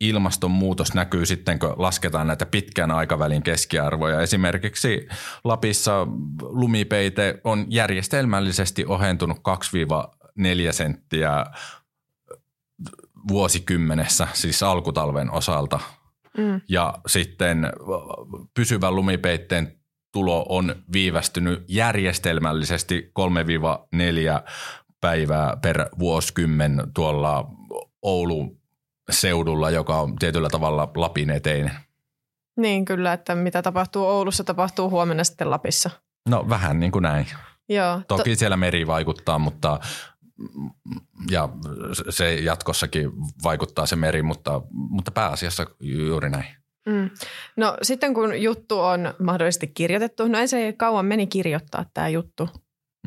ilmastonmuutos 0.00 0.94
näkyy 0.94 1.26
sitten, 1.26 1.58
kun 1.58 1.74
lasketaan 1.76 2.26
näitä 2.26 2.46
pitkän 2.46 2.90
aikavälin 2.90 3.42
keskiarvoja. 3.42 4.20
Esimerkiksi 4.20 5.08
Lapissa 5.44 6.06
lumipeite 6.40 7.40
on 7.44 7.66
järjestelmällisesti 7.68 8.84
ohentunut 8.86 9.38
2-4 9.38 9.40
senttiä 10.70 11.46
vuosikymmenessä, 13.28 14.28
siis 14.32 14.62
alkutalven 14.62 15.30
osalta. 15.30 15.80
Mm. 16.38 16.60
Ja 16.68 16.94
sitten 17.06 17.72
pysyvän 18.54 18.96
lumipeitteen 18.96 19.78
tulo 20.12 20.46
on 20.48 20.74
viivästynyt 20.92 21.64
järjestelmällisesti 21.68 23.12
3-4 23.18 24.50
päivää 25.00 25.56
per 25.62 25.88
vuosikymmen 25.98 26.82
tuolla 26.94 27.50
Oulun 28.02 28.55
seudulla, 29.10 29.70
joka 29.70 30.00
on 30.00 30.16
tietyllä 30.16 30.48
tavalla 30.48 30.90
Lapin 30.94 31.30
eteinen. 31.30 31.72
Niin 32.56 32.84
kyllä, 32.84 33.12
että 33.12 33.34
mitä 33.34 33.62
tapahtuu 33.62 34.06
Oulussa, 34.06 34.44
tapahtuu 34.44 34.90
huomenna 34.90 35.24
sitten 35.24 35.50
Lapissa. 35.50 35.90
No 36.28 36.46
vähän 36.48 36.80
niin 36.80 36.92
kuin 36.92 37.02
näin. 37.02 37.26
Joo. 37.68 38.00
Toki 38.08 38.30
to- 38.30 38.38
siellä 38.38 38.56
meri 38.56 38.86
vaikuttaa, 38.86 39.38
mutta 39.38 39.80
ja 41.30 41.48
se 42.10 42.34
jatkossakin 42.34 43.10
vaikuttaa 43.42 43.86
se 43.86 43.96
meri, 43.96 44.22
mutta, 44.22 44.62
mutta 44.70 45.10
pääasiassa 45.10 45.66
juuri 45.80 46.30
näin. 46.30 46.56
Mm. 46.86 47.10
No 47.56 47.76
sitten 47.82 48.14
kun 48.14 48.42
juttu 48.42 48.80
on 48.80 49.14
mahdollisesti 49.18 49.66
kirjoitettu, 49.66 50.28
no 50.28 50.38
ei 50.38 50.48
se 50.48 50.74
kauan 50.78 51.06
meni 51.06 51.26
kirjoittaa 51.26 51.84
tämä 51.94 52.08
juttu. 52.08 52.48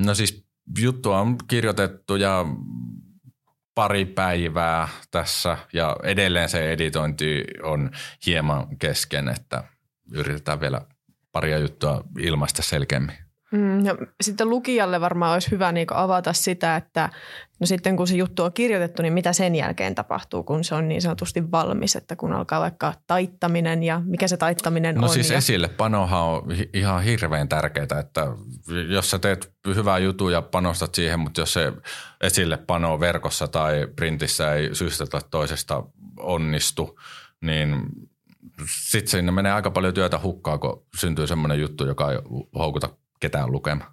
No 0.05 0.13
siis 0.15 0.45
juttu 0.79 1.11
on 1.11 1.35
kirjoitettu 1.47 2.15
ja 2.15 2.45
pari 3.79 4.05
päivää 4.05 4.87
tässä 5.11 5.57
ja 5.73 5.95
edelleen 6.03 6.49
se 6.49 6.71
editointi 6.71 7.43
on 7.63 7.91
hieman 8.25 8.77
kesken, 8.77 9.29
että 9.29 9.63
yritetään 10.11 10.61
vielä 10.61 10.81
paria 11.31 11.57
juttua 11.57 12.03
ilmaista 12.19 12.61
selkeämmin. 12.61 13.28
Mm, 13.51 13.85
ja 13.85 13.95
sitten 14.21 14.49
lukijalle 14.49 15.01
varmaan 15.01 15.33
olisi 15.33 15.51
hyvä 15.51 15.71
niin 15.71 15.87
avata 15.93 16.33
sitä, 16.33 16.75
että 16.75 17.09
no 17.59 17.65
sitten 17.65 17.97
kun 17.97 18.07
se 18.07 18.15
juttu 18.15 18.43
on 18.43 18.53
kirjoitettu, 18.53 19.01
niin 19.01 19.13
mitä 19.13 19.33
sen 19.33 19.55
jälkeen 19.55 19.95
tapahtuu, 19.95 20.43
kun 20.43 20.63
se 20.63 20.75
on 20.75 20.87
niin 20.87 21.01
sanotusti 21.01 21.51
valmis, 21.51 21.95
että 21.95 22.15
kun 22.15 22.33
alkaa 22.33 22.59
vaikka 22.59 22.93
taittaminen 23.07 23.83
ja 23.83 24.01
mikä 24.05 24.27
se 24.27 24.37
taittaminen 24.37 24.95
no 24.95 25.01
on. 25.01 25.07
No 25.07 25.13
siis 25.13 25.29
ja... 25.29 25.37
esille 25.37 25.67
panohan 25.67 26.21
on 26.21 26.43
ihan 26.73 27.03
hirveän 27.03 27.49
tärkeää, 27.49 27.99
että 27.99 28.27
jos 28.89 29.11
sä 29.11 29.19
teet 29.19 29.51
hyvää 29.75 29.97
jutun 29.97 30.31
ja 30.31 30.41
panostat 30.41 30.95
siihen, 30.95 31.19
mutta 31.19 31.41
jos 31.41 31.53
se 31.53 31.73
esille 32.21 32.57
pano 32.57 32.99
verkossa 32.99 33.47
tai 33.47 33.87
printissä 33.95 34.53
ei 34.53 34.75
syystä 34.75 35.05
tai 35.05 35.21
toisesta 35.31 35.83
onnistu, 36.19 36.99
niin 37.41 37.75
sitten 38.89 39.11
sinne 39.11 39.31
menee 39.31 39.51
aika 39.51 39.71
paljon 39.71 39.93
työtä 39.93 40.19
hukkaa, 40.23 40.57
kun 40.57 40.85
syntyy 40.99 41.27
semmoinen 41.27 41.59
juttu, 41.59 41.85
joka 41.85 42.11
ei 42.11 42.17
houkuta 42.55 42.89
ketään 43.19 43.51
lukemaan. 43.51 43.91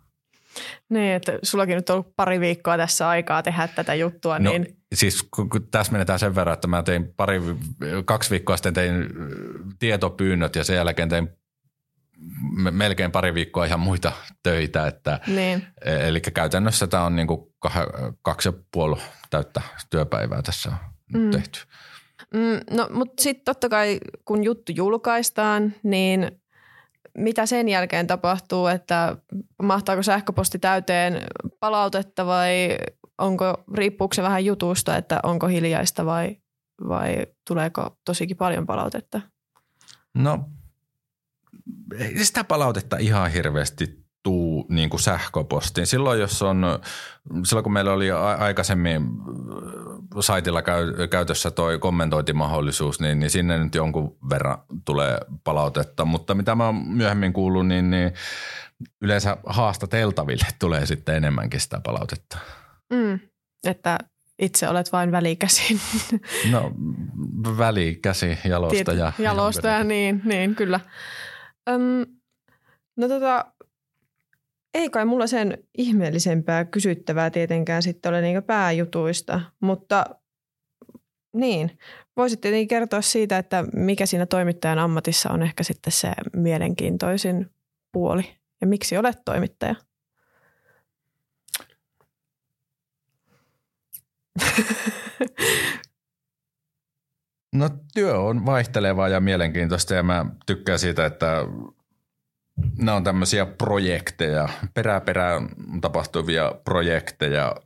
Niin, 0.89 1.12
että 1.12 1.39
sullakin 1.43 1.77
nyt 1.77 1.91
on 1.91 1.95
ollut 1.95 2.17
pari 2.17 2.41
viikkoa 2.41 2.77
tässä 2.77 3.09
aikaa 3.09 3.43
tehdä 3.43 3.69
tätä 3.69 3.95
juttua. 3.95 4.39
No, 4.39 4.51
niin... 4.51 4.77
siis 4.95 5.23
kun, 5.23 5.49
kun 5.49 5.69
tässä 5.71 5.93
menetään 5.93 6.19
sen 6.19 6.35
verran, 6.35 6.55
että 6.55 6.69
mä 6.69 6.83
tein 6.83 7.15
pari, 7.17 7.41
kaksi 8.05 8.31
viikkoa 8.31 8.57
sitten 8.57 8.75
tein 8.75 8.95
tietopyynnöt 9.79 10.57
ja 10.57 10.65
sen 10.65 10.77
jälkeen 10.77 11.09
tein 11.09 11.29
melkein 12.71 13.12
pari 13.12 13.35
viikkoa 13.35 13.65
ihan 13.65 13.81
muita 13.81 14.12
töitä. 14.43 14.87
Että, 14.87 15.21
Niin. 15.27 15.67
e- 15.85 16.09
Eli 16.09 16.21
käytännössä 16.21 16.87
tämä 16.87 17.05
on 17.05 17.17
niin 17.17 17.27
kuin 17.27 17.41
kaksi 18.23 18.49
ja 18.49 18.53
puoli 18.73 19.01
täyttä 19.31 19.62
työpäivää 19.91 20.43
tässä 20.43 20.69
on 20.69 20.77
mm. 21.21 21.31
tehty. 21.31 21.61
Mm, 22.35 22.77
no, 22.77 22.89
mutta 22.93 23.23
sitten 23.23 23.45
totta 23.45 23.69
kai, 23.69 24.01
kun 24.25 24.45
juttu 24.45 24.73
julkaistaan, 24.73 25.75
niin 25.83 26.41
mitä 27.18 27.46
sen 27.46 27.68
jälkeen 27.68 28.07
tapahtuu, 28.07 28.66
että 28.66 29.16
mahtaako 29.62 30.02
sähköposti 30.02 30.59
täyteen 30.59 31.22
palautetta 31.61 32.26
vai 32.26 32.79
onko, 33.18 33.64
riippuuko 33.74 34.14
se 34.14 34.22
vähän 34.22 34.44
jutusta, 34.44 34.96
että 34.96 35.20
onko 35.22 35.46
hiljaista 35.46 36.07
vai, 36.07 36.37
vai 36.88 37.26
tuleeko 37.48 37.96
tosikin 38.05 38.37
paljon 38.37 38.66
palautetta? 38.66 39.20
No 40.14 40.50
ei 41.98 42.24
sitä 42.24 42.44
palautetta 42.44 42.96
ihan 42.96 43.31
hirveästi 43.31 44.07
tuu 44.22 44.66
niin 44.68 44.90
kuin 44.90 45.00
sähköpostiin. 45.00 45.87
Silloin, 45.87 46.20
jos 46.20 46.42
on, 46.42 46.62
silloin 47.44 47.62
kun 47.62 47.72
meillä 47.72 47.92
oli 47.92 48.11
aikaisemmin 48.38 49.02
saitilla 50.21 50.62
käy, 50.62 51.09
käytössä 51.11 51.51
toi 51.51 51.79
kommentointimahdollisuus, 51.79 53.01
niin, 53.01 53.21
niin 53.21 53.31
sinne 53.31 53.64
nyt 53.64 53.75
jonkun 53.75 54.16
verran 54.31 54.59
tulee 54.85 55.19
palautetta. 55.45 56.05
Mutta 56.05 56.35
mitä 56.35 56.55
mä 56.55 56.66
oon 56.66 56.75
myöhemmin 56.75 57.33
kuullut, 57.33 57.66
niin, 57.66 57.90
niin 57.90 58.12
yleensä 59.03 59.37
haastateltaville 59.47 60.47
tulee 60.59 60.87
sitten 60.87 61.16
enemmänkin 61.16 61.61
sitä 61.61 61.81
palautetta. 61.85 62.38
Mm, 62.92 63.21
että 63.64 63.99
itse 64.38 64.69
olet 64.69 64.92
vain 64.92 65.12
välikäsin. 65.12 65.81
No 66.53 66.73
välikäsi, 67.59 68.38
jalostaja. 68.45 69.12
Tiet, 69.12 69.27
jalostaja, 69.27 69.85
niin, 69.85 70.23
niin 70.25 70.55
kyllä. 70.55 70.81
Öm, 71.69 72.07
no 72.97 73.09
tota, 73.09 73.47
ei 74.77 74.91
kai 74.91 75.05
mulla 75.05 75.27
sen 75.27 75.59
ihmeellisempää 75.79 76.65
kysyttävää 76.65 77.31
tietenkään 77.31 77.83
sitten 77.83 78.09
ole 78.09 78.21
niin 78.21 78.43
pääjutuista, 78.43 79.41
mutta 79.61 80.05
niin. 81.33 81.79
Voisit 82.17 82.41
tietenkin 82.41 82.69
kertoa 82.69 83.01
siitä, 83.01 83.39
että 83.39 83.65
mikä 83.73 84.07
siinä 84.07 84.27
toimittajan 84.27 84.79
ammatissa 84.79 85.31
on 85.31 85.43
ehkä 85.43 85.62
sitten 85.62 85.93
se 85.93 86.12
mielenkiintoisin 86.37 87.51
puoli 87.93 88.37
ja 88.61 88.67
miksi 88.67 88.97
olet 88.97 89.19
toimittaja? 89.25 89.75
No 97.55 97.71
työ 97.95 98.19
on 98.19 98.47
vaihtelevaa 98.47 99.09
ja 99.09 99.21
mielenkiintoista 99.21 99.95
ja 99.95 100.03
mä 100.03 100.27
tykkään 100.47 100.79
siitä, 100.79 101.07
että 101.07 101.45
nämä 102.79 102.97
on 102.97 103.05
tämmöisiä 103.05 103.47
projekteja, 103.47 104.49
peräperään 104.75 105.49
tapahtuvia 105.81 106.53
projekteja 106.64 107.57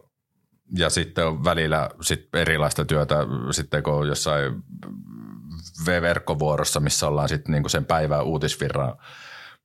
ja 0.77 0.91
sitten 0.91 1.27
on 1.27 1.45
välillä 1.45 1.91
sit 2.01 2.35
erilaista 2.35 2.85
työtä 2.85 3.17
sitten 3.51 3.83
kun 3.83 3.95
on 3.95 4.09
jossain 4.09 4.63
verkkovuorossa, 5.87 6.81
missä 6.81 7.09
ollaan 7.09 7.29
sitten 7.29 7.53
niinku 7.53 7.69
sen 7.69 7.85
päivän 7.85 8.25
uutisvirran 8.25 8.95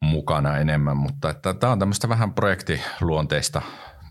mukana 0.02 0.58
enemmän, 0.58 0.98
mutta 0.98 1.34
tämä 1.34 1.74
on 1.74 1.80
tämmöistä 1.80 2.10
vähän 2.10 2.34
projektiluonteista 2.34 3.62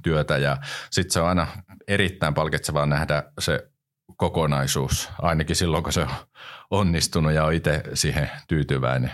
työtä 0.03 0.39
ja 0.39 0.57
sitten 0.91 1.13
se 1.13 1.21
on 1.21 1.29
aina 1.29 1.47
erittäin 1.89 2.35
palkitsevaa 2.35 2.87
nähdä 2.87 3.23
se 3.39 3.71
kokonaisuus, 4.17 5.11
ainakin 5.23 5.57
silloin 5.57 5.85
kun 5.85 5.93
se 5.93 6.01
on 6.01 6.09
onnistunut 6.71 7.33
ja 7.33 7.45
on 7.45 7.53
itse 7.53 7.83
siihen 7.95 8.31
tyytyväinen. 8.49 9.11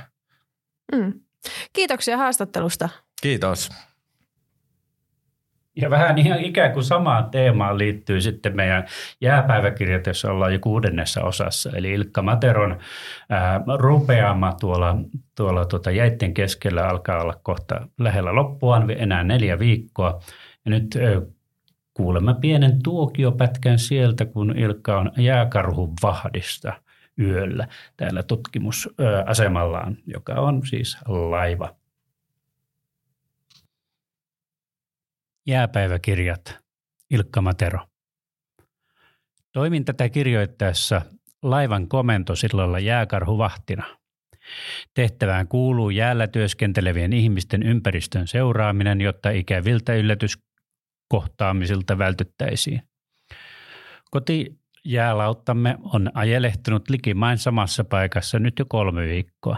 Mm. 0.92 1.20
Kiitoksia 1.72 2.16
haastattelusta. 2.16 2.88
Kiitos. 3.22 3.70
Ja 5.76 5.90
vähän 5.90 6.18
ihan 6.18 6.40
ikään 6.40 6.72
kuin 6.72 6.84
samaan 6.84 7.30
teemaan 7.30 7.78
liittyy 7.78 8.20
sitten 8.20 8.56
meidän 8.56 8.84
jääpäiväkirjat, 9.20 10.06
jossa 10.06 10.30
ollaan 10.30 10.52
jo 10.52 10.58
kuudennessa 10.58 11.22
osassa. 11.22 11.70
Eli 11.74 11.92
Ilkka 11.92 12.22
Materon 12.22 12.78
ää, 13.28 13.60
rupeama 13.78 14.56
tuolla, 14.60 14.96
tuolla 15.36 15.64
tuota 15.64 15.90
jäitten 15.90 16.34
keskellä 16.34 16.88
alkaa 16.88 17.22
olla 17.22 17.34
kohta 17.42 17.88
lähellä 17.98 18.34
loppuaan, 18.34 18.90
enää 18.90 19.24
neljä 19.24 19.58
viikkoa. 19.58 20.20
Ja 20.64 20.70
nyt 20.70 20.96
ää, 20.96 21.22
kuulemme 21.94 22.34
pienen 22.40 22.82
tuokiopätkän 22.82 23.78
sieltä, 23.78 24.24
kun 24.24 24.58
Ilkka 24.58 24.98
on 24.98 25.12
jääkarhun 25.16 25.92
vahdista 26.02 26.72
yöllä 27.20 27.68
täällä 27.96 28.22
tutkimusasemallaan, 28.22 29.96
joka 30.06 30.34
on 30.34 30.66
siis 30.66 30.96
laiva. 31.06 31.76
Jääpäiväkirjat, 35.46 36.58
Ilkka 37.10 37.40
Matero. 37.40 37.86
Toimin 39.52 39.84
tätä 39.84 40.08
kirjoittaessa 40.08 41.02
laivan 41.42 41.88
komentosillalla 41.88 42.78
jääkarhuvahtina. 42.78 44.00
Tehtävään 44.94 45.48
kuuluu 45.48 45.90
jäällä 45.90 46.26
työskentelevien 46.26 47.12
ihmisten 47.12 47.62
ympäristön 47.62 48.28
seuraaminen, 48.28 49.00
jotta 49.00 49.30
ikäviltä 49.30 49.94
yllätyskohtaamisilta 49.94 51.98
vältyttäisiin. 51.98 52.82
Koti 54.10 54.59
jäälauttamme 54.84 55.76
on 55.82 56.10
ajelehtunut 56.14 56.90
likimain 56.90 57.38
samassa 57.38 57.84
paikassa 57.84 58.38
nyt 58.38 58.58
jo 58.58 58.64
kolme 58.68 59.02
viikkoa. 59.02 59.56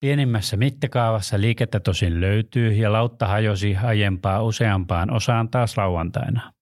Pienimmässä 0.00 0.56
mittakaavassa 0.56 1.40
liikettä 1.40 1.80
tosin 1.80 2.20
löytyy 2.20 2.72
ja 2.72 2.92
lautta 2.92 3.26
hajosi 3.26 3.76
aiempaa 3.76 4.42
useampaan 4.42 5.10
osaan 5.10 5.48
taas 5.48 5.76
lauantaina. 5.76 6.52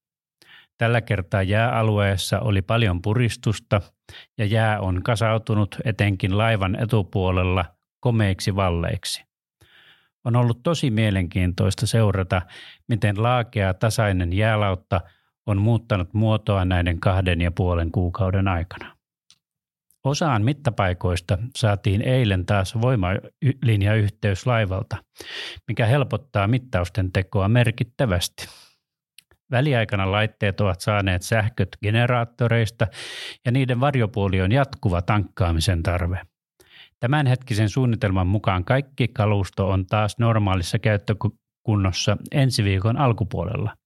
Tällä 0.79 1.01
kertaa 1.01 1.43
jääalueessa 1.43 2.41
oli 2.41 2.63
paljon 2.63 3.03
puristusta 3.03 3.81
ja 4.39 4.45
jää 4.45 4.81
on 4.81 5.03
kasautunut 5.03 5.77
etenkin 5.85 6.39
laivan 6.39 6.83
etupuolella 6.83 7.65
komeiksi 8.01 8.57
valleiksi. 8.57 9.25
On 10.25 10.37
ollut 10.37 10.63
tosi 10.63 10.91
mielenkiintoista 10.91 11.87
seurata, 11.87 12.43
miten 12.89 13.23
laakea 13.23 13.75
tasainen 13.75 14.33
jäälautta 14.33 15.01
on 15.49 15.59
muuttanut 15.63 16.15
muotoa 16.15 16.65
näiden 16.65 17.01
kahden 17.01 17.41
ja 17.41 17.51
puolen 17.51 17.91
kuukauden 17.91 18.49
aikana. 18.49 18.97
Osaan 20.05 20.45
mittapaikoista 20.45 21.39
saatiin 21.57 22.03
eilen 22.03 22.47
taas 22.47 22.75
voimalinjayhteys 22.81 24.47
laivalta, 24.47 24.97
mikä 25.69 25.87
helpottaa 25.87 26.47
mittausten 26.47 27.13
tekoa 27.13 27.49
merkittävästi. 27.49 28.49
Väliaikana 29.51 30.13
laitteet 30.13 30.61
ovat 30.61 30.81
saaneet 30.81 31.23
sähköt 31.23 31.69
generaattoreista 31.83 32.87
ja 33.45 33.53
niiden 33.53 33.81
varjopuoli 33.81 34.41
on 34.41 34.53
jatkuva 34.53 35.03
tankkaamisen 35.03 35.83
tarve. 35.83 36.21
Tämänhetkisen 37.01 37.69
suunnitelman 37.69 38.27
mukaan 38.27 38.65
kaikki 38.65 39.09
kalusto 39.09 39.69
on 39.69 39.87
taas 39.87 40.19
normaalissa 40.19 40.79
käyttökunnossa 40.79 42.17
ensi 42.33 42.65
viikon 42.65 42.97
alkupuolella. 42.97 43.77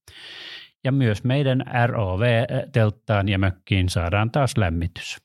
Ja 0.83 0.91
myös 0.91 1.23
meidän 1.23 1.63
ROV-telttaan 1.87 3.29
ja 3.29 3.39
mökkiin 3.39 3.89
saadaan 3.89 4.31
taas 4.31 4.57
lämmitys. 4.57 5.17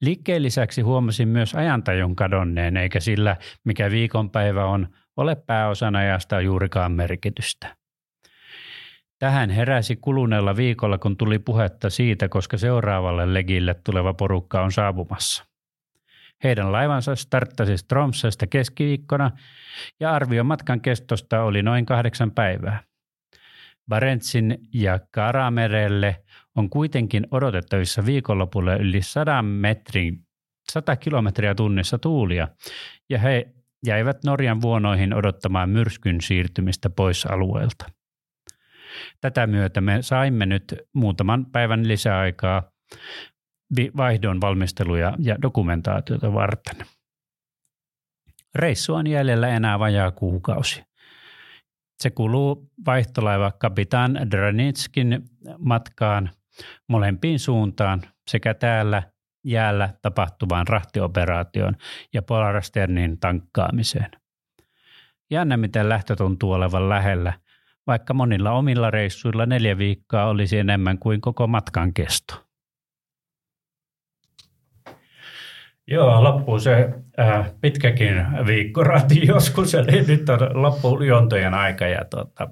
Liikkeen 0.00 0.42
lisäksi 0.42 0.80
huomasin 0.82 1.28
myös 1.28 1.54
ajantajun 1.54 2.16
kadonneen, 2.16 2.76
eikä 2.76 3.00
sillä, 3.00 3.36
mikä 3.64 3.90
viikonpäivä 3.90 4.64
on, 4.64 4.88
ole 5.16 5.36
pääosan 5.36 5.96
ajasta 5.96 6.40
juurikaan 6.40 6.92
merkitystä. 6.92 7.76
Tähän 9.18 9.50
heräsi 9.50 9.96
kuluneella 9.96 10.56
viikolla, 10.56 10.98
kun 10.98 11.16
tuli 11.16 11.38
puhetta 11.38 11.90
siitä, 11.90 12.28
koska 12.28 12.56
seuraavalle 12.56 13.34
legille 13.34 13.74
tuleva 13.84 14.14
porukka 14.14 14.62
on 14.62 14.72
saapumassa. 14.72 15.44
Heidän 16.44 16.72
laivansa 16.72 17.16
starttasi 17.16 17.76
Stromsesta 17.76 18.46
keskiviikkona 18.46 19.30
ja 20.00 20.12
arvio 20.12 20.44
matkan 20.44 20.80
kestosta 20.80 21.42
oli 21.42 21.62
noin 21.62 21.86
kahdeksan 21.86 22.30
päivää. 22.30 22.82
Barentsin 23.88 24.58
ja 24.74 25.00
Karamerelle 25.10 26.24
on 26.56 26.70
kuitenkin 26.70 27.26
odotettavissa 27.30 28.06
viikonlopulle 28.06 28.76
yli 28.76 29.02
100, 29.02 29.42
metrin, 29.42 30.26
100 30.72 30.96
kilometriä 30.96 31.54
tunnissa 31.54 31.98
tuulia, 31.98 32.48
ja 33.10 33.18
he 33.18 33.54
jäivät 33.86 34.24
Norjan 34.24 34.60
vuonoihin 34.60 35.14
odottamaan 35.14 35.70
myrskyn 35.70 36.20
siirtymistä 36.20 36.90
pois 36.90 37.26
alueelta. 37.26 37.86
Tätä 39.20 39.46
myötä 39.46 39.80
me 39.80 40.02
saimme 40.02 40.46
nyt 40.46 40.74
muutaman 40.92 41.46
päivän 41.46 41.88
lisäaikaa 41.88 42.62
vaihdon 43.96 44.40
valmisteluja 44.40 45.14
ja 45.18 45.42
dokumentaatiota 45.42 46.32
varten. 46.32 46.76
Reissu 48.54 48.94
on 48.94 49.06
jäljellä 49.06 49.48
enää 49.48 49.78
vajaa 49.78 50.10
kuukausi. 50.10 50.82
Se 52.00 52.10
kuluu 52.10 52.70
vaihtolaiva 52.86 53.50
kapitaan 53.50 54.30
Dranitskin 54.30 55.22
matkaan 55.58 56.30
molempiin 56.88 57.38
suuntaan 57.38 58.02
sekä 58.28 58.54
täällä 58.54 59.02
jäällä 59.44 59.94
tapahtuvaan 60.02 60.68
rahtioperaatioon 60.68 61.76
ja 62.14 62.22
Polarsternin 62.22 63.20
tankkaamiseen. 63.20 64.10
Jännä, 65.30 65.56
miten 65.56 65.88
lähtö 65.88 66.16
tuntuu 66.16 66.52
olevan 66.52 66.88
lähellä, 66.88 67.32
vaikka 67.86 68.14
monilla 68.14 68.52
omilla 68.52 68.90
reissuilla 68.90 69.46
neljä 69.46 69.78
viikkoa 69.78 70.24
olisi 70.24 70.58
enemmän 70.58 70.98
kuin 70.98 71.20
koko 71.20 71.46
matkan 71.46 71.94
kesto. 71.94 72.45
Joo, 75.86 76.24
loppuu 76.24 76.60
se 76.60 76.88
äh, 77.18 77.50
pitkäkin 77.60 78.26
viikkorati 78.46 79.26
joskus, 79.32 79.74
eli 79.74 80.02
nyt 80.02 80.28
on 80.28 80.62
loppujontojen 80.62 81.54
aika 81.54 81.86
ja 81.86 82.04
tuota, 82.04 82.48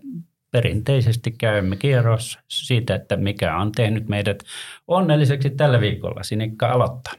perinteisesti 0.50 1.30
käymme 1.30 1.76
kierros 1.76 2.38
siitä, 2.48 2.94
että 2.94 3.16
mikä 3.16 3.56
on 3.56 3.72
tehnyt 3.72 4.08
meidät 4.08 4.38
onnelliseksi 4.88 5.50
tällä 5.50 5.80
viikolla. 5.80 6.22
Sinikka 6.22 6.68
aloittaa. 6.68 7.12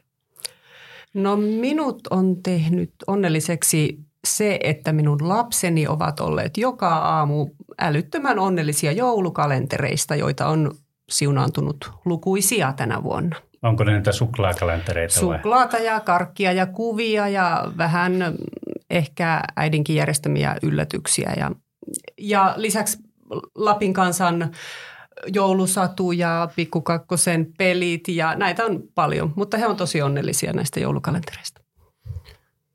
No 1.13 1.35
minut 1.37 2.07
on 2.09 2.43
tehnyt 2.43 2.91
onnelliseksi 3.07 3.99
se, 4.27 4.59
että 4.63 4.93
minun 4.93 5.17
lapseni 5.21 5.87
ovat 5.87 6.19
olleet 6.19 6.57
joka 6.57 6.87
aamu 6.87 7.47
älyttömän 7.79 8.39
onnellisia 8.39 8.91
joulukalentereista, 8.91 10.15
joita 10.15 10.47
on 10.47 10.71
siunaantunut 11.09 11.91
lukuisia 12.05 12.73
tänä 12.73 13.03
vuonna. 13.03 13.35
Onko 13.65 13.83
ne 13.83 13.93
niitä 13.93 14.11
suklaakalentereita 14.11 15.13
Suklaata 15.13 15.77
ja 15.77 15.99
karkkia 15.99 16.51
ja 16.51 16.65
kuvia 16.65 17.27
ja 17.27 17.71
vähän 17.77 18.13
ehkä 18.89 19.41
äidinkin 19.55 19.95
järjestämiä 19.95 20.55
yllätyksiä. 20.63 21.33
Ja, 21.37 21.51
ja 22.17 22.53
lisäksi 22.57 22.97
Lapin 23.55 23.93
kansan 23.93 24.51
joulusatu 25.33 26.11
ja 26.11 26.49
pikkukakkosen 26.55 27.53
pelit 27.57 28.07
ja 28.07 28.35
näitä 28.35 28.65
on 28.65 28.83
paljon, 28.95 29.33
mutta 29.35 29.57
he 29.57 29.67
on 29.67 29.75
tosi 29.75 30.01
onnellisia 30.01 30.53
näistä 30.53 30.79
joulukalentereista. 30.79 31.61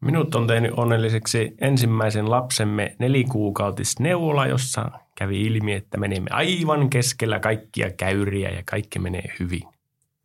Minut 0.01 0.35
on 0.35 0.47
tehnyt 0.47 0.73
onnelliseksi 0.77 1.55
ensimmäisen 1.61 2.31
lapsemme 2.31 2.97
nelikuukautisneuvola, 2.99 4.47
jossa 4.47 4.91
kävi 5.17 5.43
ilmi, 5.43 5.73
että 5.73 5.99
menemme 5.99 6.31
aivan 6.31 6.91
keskellä 6.91 7.39
kaikkia 7.39 7.91
käyriä 7.91 8.51
ja 8.51 8.63
kaikki 8.71 8.99
menee 8.99 9.33
hyvin. 9.41 9.63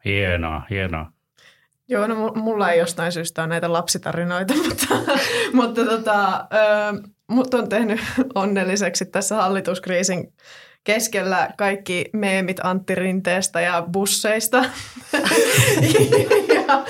Hienoa, 0.05 0.61
hienoa. 0.69 1.11
Joo, 1.87 2.07
no 2.07 2.31
mulla 2.35 2.71
ei 2.71 2.79
jostain 2.79 3.11
syystä 3.11 3.41
ole 3.41 3.49
näitä 3.49 3.73
lapsitarinoita, 3.73 4.53
mutta, 4.67 4.95
mutta 5.53 5.85
tota, 5.85 6.47
mut 7.27 7.53
on 7.53 7.69
tehnyt 7.69 7.99
onnelliseksi 8.35 9.05
tässä 9.05 9.35
hallituskriisin 9.35 10.33
keskellä 10.83 11.49
kaikki 11.57 12.05
meemit 12.13 12.59
Antti 12.63 12.95
Rinteestä 12.95 13.61
ja 13.61 13.83
busseista. 13.91 14.57
ja, 16.55 16.83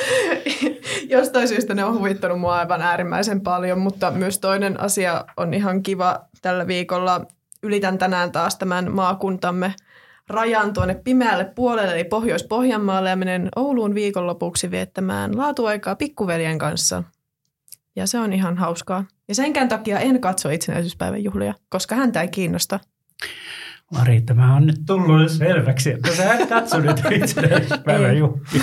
jostain 1.10 1.48
syystä 1.48 1.74
ne 1.74 1.84
on 1.84 1.98
huvittanut 1.98 2.40
mua 2.40 2.56
aivan 2.56 2.82
äärimmäisen 2.82 3.42
paljon, 3.42 3.80
mutta 3.80 4.12
myös 4.12 4.40
toinen 4.40 4.80
asia 4.80 5.26
on 5.38 5.54
ihan 5.54 5.84
kiva 5.84 6.20
tällä 6.42 6.68
viikolla. 6.68 7.26
Ylitän 7.64 7.98
tänään 7.98 8.32
taas 8.32 8.56
tämän 8.56 8.92
maakuntamme 8.92 9.74
rajan 10.30 10.74
tuonne 10.74 10.96
pimeälle 11.04 11.52
puolelle, 11.56 11.94
eli 11.94 12.04
Pohjois-Pohjanmaalle, 12.04 13.10
ja 13.10 13.16
menen 13.16 13.50
Ouluun 13.56 13.96
viikonlopuksi 13.96 14.72
viettämään 14.72 15.38
laatuaikaa 15.38 15.96
pikkuveljen 15.96 16.58
kanssa. 16.58 17.04
Ja 17.96 18.08
se 18.08 18.20
on 18.20 18.34
ihan 18.34 18.58
hauskaa. 18.58 19.06
Ja 19.28 19.36
senkään 19.36 19.68
takia 19.68 20.00
en 20.00 20.22
katso 20.22 20.50
itsenäisyyspäivän 20.50 21.24
juhlia, 21.24 21.54
koska 21.70 21.96
häntä 21.96 22.22
ei 22.22 22.28
kiinnosta. 22.28 22.80
Mari, 23.92 24.22
tämä 24.22 24.56
on 24.56 24.66
nyt 24.66 24.80
tullut 24.86 25.32
selväksi, 25.32 25.92
että 25.92 26.12
sä 26.12 26.34
et 26.34 26.50
katso 26.50 26.80
nyt 26.80 27.02
itsenäisyyspäivän 27.22 28.18
juhlia. 28.18 28.62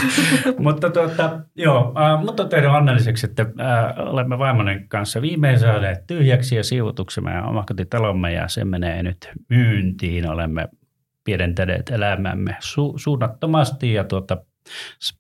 mutta 0.59 0.91
tuota, 0.91 1.41
joo, 1.57 1.95
äh, 2.01 2.25
mutta 2.25 2.43
on 2.43 2.49
tehnyt 2.49 2.71
onnelliseksi, 2.71 3.27
että 3.27 3.43
äh, 3.43 4.09
olemme 4.09 4.39
vaimonen 4.39 4.89
kanssa 4.89 5.23
viimein 5.23 5.59
saaneet 5.59 6.07
tyhjäksi 6.07 6.57
ja 6.57 6.65
siivotuksemme 6.65 7.31
ja 7.31 7.43
omakotitalomme 7.43 8.33
ja 8.33 8.49
se 8.49 8.65
menee 8.65 9.03
nyt 9.03 9.31
myyntiin. 9.49 10.31
Olemme 10.31 10.69
pienentäneet 11.25 11.91
elämämme 11.91 12.57
su- 12.61 12.95
suunnattomasti 12.97 13.93
ja 13.93 14.05
tuota, 14.05 14.45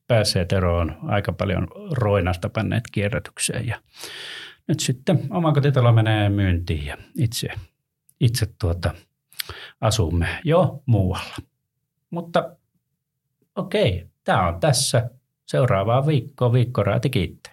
pääsee 0.08 0.46
eroon 0.52 0.96
aika 1.02 1.32
paljon 1.32 1.68
roinasta 1.90 2.48
panneet 2.48 2.84
kierrätykseen. 2.92 3.66
Ja 3.66 3.80
nyt 4.68 4.80
sitten 4.80 5.20
omakotitalo 5.30 5.92
menee 5.92 6.28
myyntiin 6.28 6.86
ja 6.86 6.96
itse, 7.18 7.48
itse 8.20 8.46
tuota, 8.60 8.94
asumme 9.80 10.40
jo 10.44 10.82
muualla. 10.86 11.36
Mutta 12.10 12.56
okei, 13.56 14.06
tämä 14.24 14.48
on 14.48 14.60
tässä. 14.60 15.10
Seuraavaa 15.46 16.06
viikkoa 16.06 16.52
viikkoraati 16.52 17.10
kiittää. 17.10 17.52